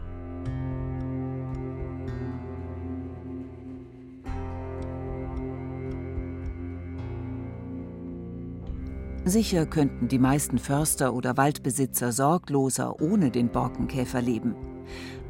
Sicher 9.30 9.65
könnten 9.65 10.08
die 10.08 10.20
meisten 10.20 10.58
Förster 10.58 11.13
oder 11.13 11.38
Waldbesitzer 11.38 12.12
sorgloser 12.12 13.02
ohne 13.02 13.32
den 13.32 13.50
Borkenkäfer 13.50 14.22
leben. 14.22 14.56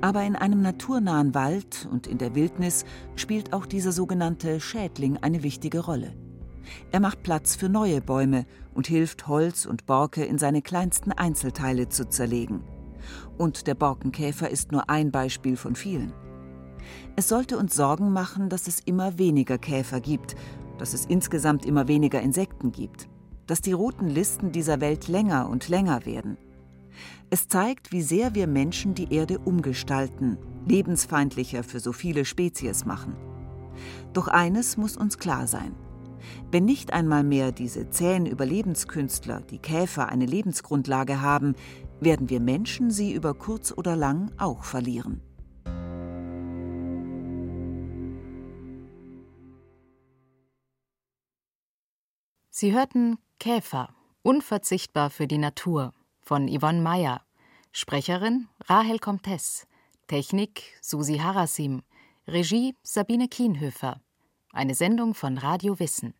Aber 0.02 0.24
in 0.24 0.36
einem 0.36 0.62
naturnahen 0.62 1.36
Wald 1.36 1.88
und 1.92 2.08
in 2.08 2.18
der 2.18 2.34
Wildnis 2.36 2.86
spielt 3.16 3.52
auch 3.52 3.66
dieser 3.66 3.92
sogenannte 3.92 4.60
Schädling 4.60 5.18
eine 5.18 5.44
wichtige 5.44 5.80
Rolle. 5.80 6.14
Er 6.92 7.00
macht 7.00 7.24
Platz 7.24 7.56
für 7.56 7.68
neue 7.68 8.00
Bäume 8.00 8.46
und 8.74 8.88
hilft 8.88 9.28
Holz 9.28 9.66
und 9.66 9.86
Borke 9.86 10.24
in 10.24 10.38
seine 10.38 10.62
kleinsten 10.62 11.12
Einzelteile 11.12 11.90
zu 11.90 12.08
zerlegen. 12.08 12.64
Und 13.38 13.68
der 13.68 13.76
Borkenkäfer 13.76 14.50
ist 14.50 14.72
nur 14.72 14.90
ein 14.90 15.12
Beispiel 15.12 15.58
von 15.58 15.76
vielen. 15.76 16.14
Es 17.16 17.28
sollte 17.28 17.58
uns 17.58 17.76
Sorgen 17.76 18.14
machen, 18.14 18.50
dass 18.50 18.68
es 18.68 18.80
immer 18.80 19.18
weniger 19.18 19.58
Käfer 19.58 20.00
gibt, 20.00 20.36
dass 20.78 20.94
es 20.94 21.06
insgesamt 21.06 21.66
immer 21.66 21.88
weniger 21.88 22.22
Insekten 22.22 22.72
gibt, 22.72 23.10
dass 23.50 23.62
die 23.62 23.72
roten 23.72 24.08
Listen 24.08 24.52
dieser 24.52 24.80
Welt 24.80 25.08
länger 25.08 25.50
und 25.50 25.70
länger 25.70 26.06
werden. 26.06 26.38
Es 27.32 27.48
zeigt, 27.48 27.92
wie 27.92 28.04
sehr 28.04 28.36
wir 28.36 28.46
Menschen 28.46 28.94
die 28.94 29.12
Erde 29.12 29.40
umgestalten, 29.40 30.38
lebensfeindlicher 30.68 31.64
für 31.64 31.80
so 31.80 31.92
viele 31.92 32.26
Spezies 32.26 32.86
machen. 32.86 33.16
Doch 34.14 34.28
eines 34.28 34.78
muss 34.78 34.96
uns 34.96 35.18
klar 35.18 35.48
sein. 35.48 35.74
Wenn 36.52 36.66
nicht 36.66 36.94
einmal 36.94 37.24
mehr 37.24 37.52
diese 37.52 37.90
zähen 37.90 38.28
Überlebenskünstler, 38.28 39.42
die 39.42 39.58
Käfer, 39.58 40.10
eine 40.10 40.28
Lebensgrundlage 40.28 41.22
haben, 41.22 41.56
werden 42.00 42.30
wir 42.30 42.42
Menschen 42.42 42.92
sie 42.92 43.14
über 43.14 43.34
kurz 43.34 43.74
oder 43.76 43.96
lang 43.96 44.32
auch 44.38 44.64
verlieren. 44.64 45.22
Sie 52.60 52.74
hörten 52.74 53.20
Käfer, 53.40 53.88
unverzichtbar 54.22 55.10
für 55.12 55.28
die 55.28 55.38
Natur 55.38 55.94
von 56.20 56.50
Yvonne 56.50 56.82
Meyer, 56.82 57.22
Sprecherin 57.72 58.50
Rahel 58.66 59.00
Comtes, 59.00 59.66
Technik 60.08 60.78
Susi 60.82 61.20
Harasim, 61.20 61.84
Regie 62.28 62.76
Sabine 62.84 63.30
Kienhöfer. 63.30 64.02
Eine 64.52 64.76
Sendung 64.76 65.14
von 65.14 65.38
Radio 65.38 65.80
Wissen. 65.80 66.14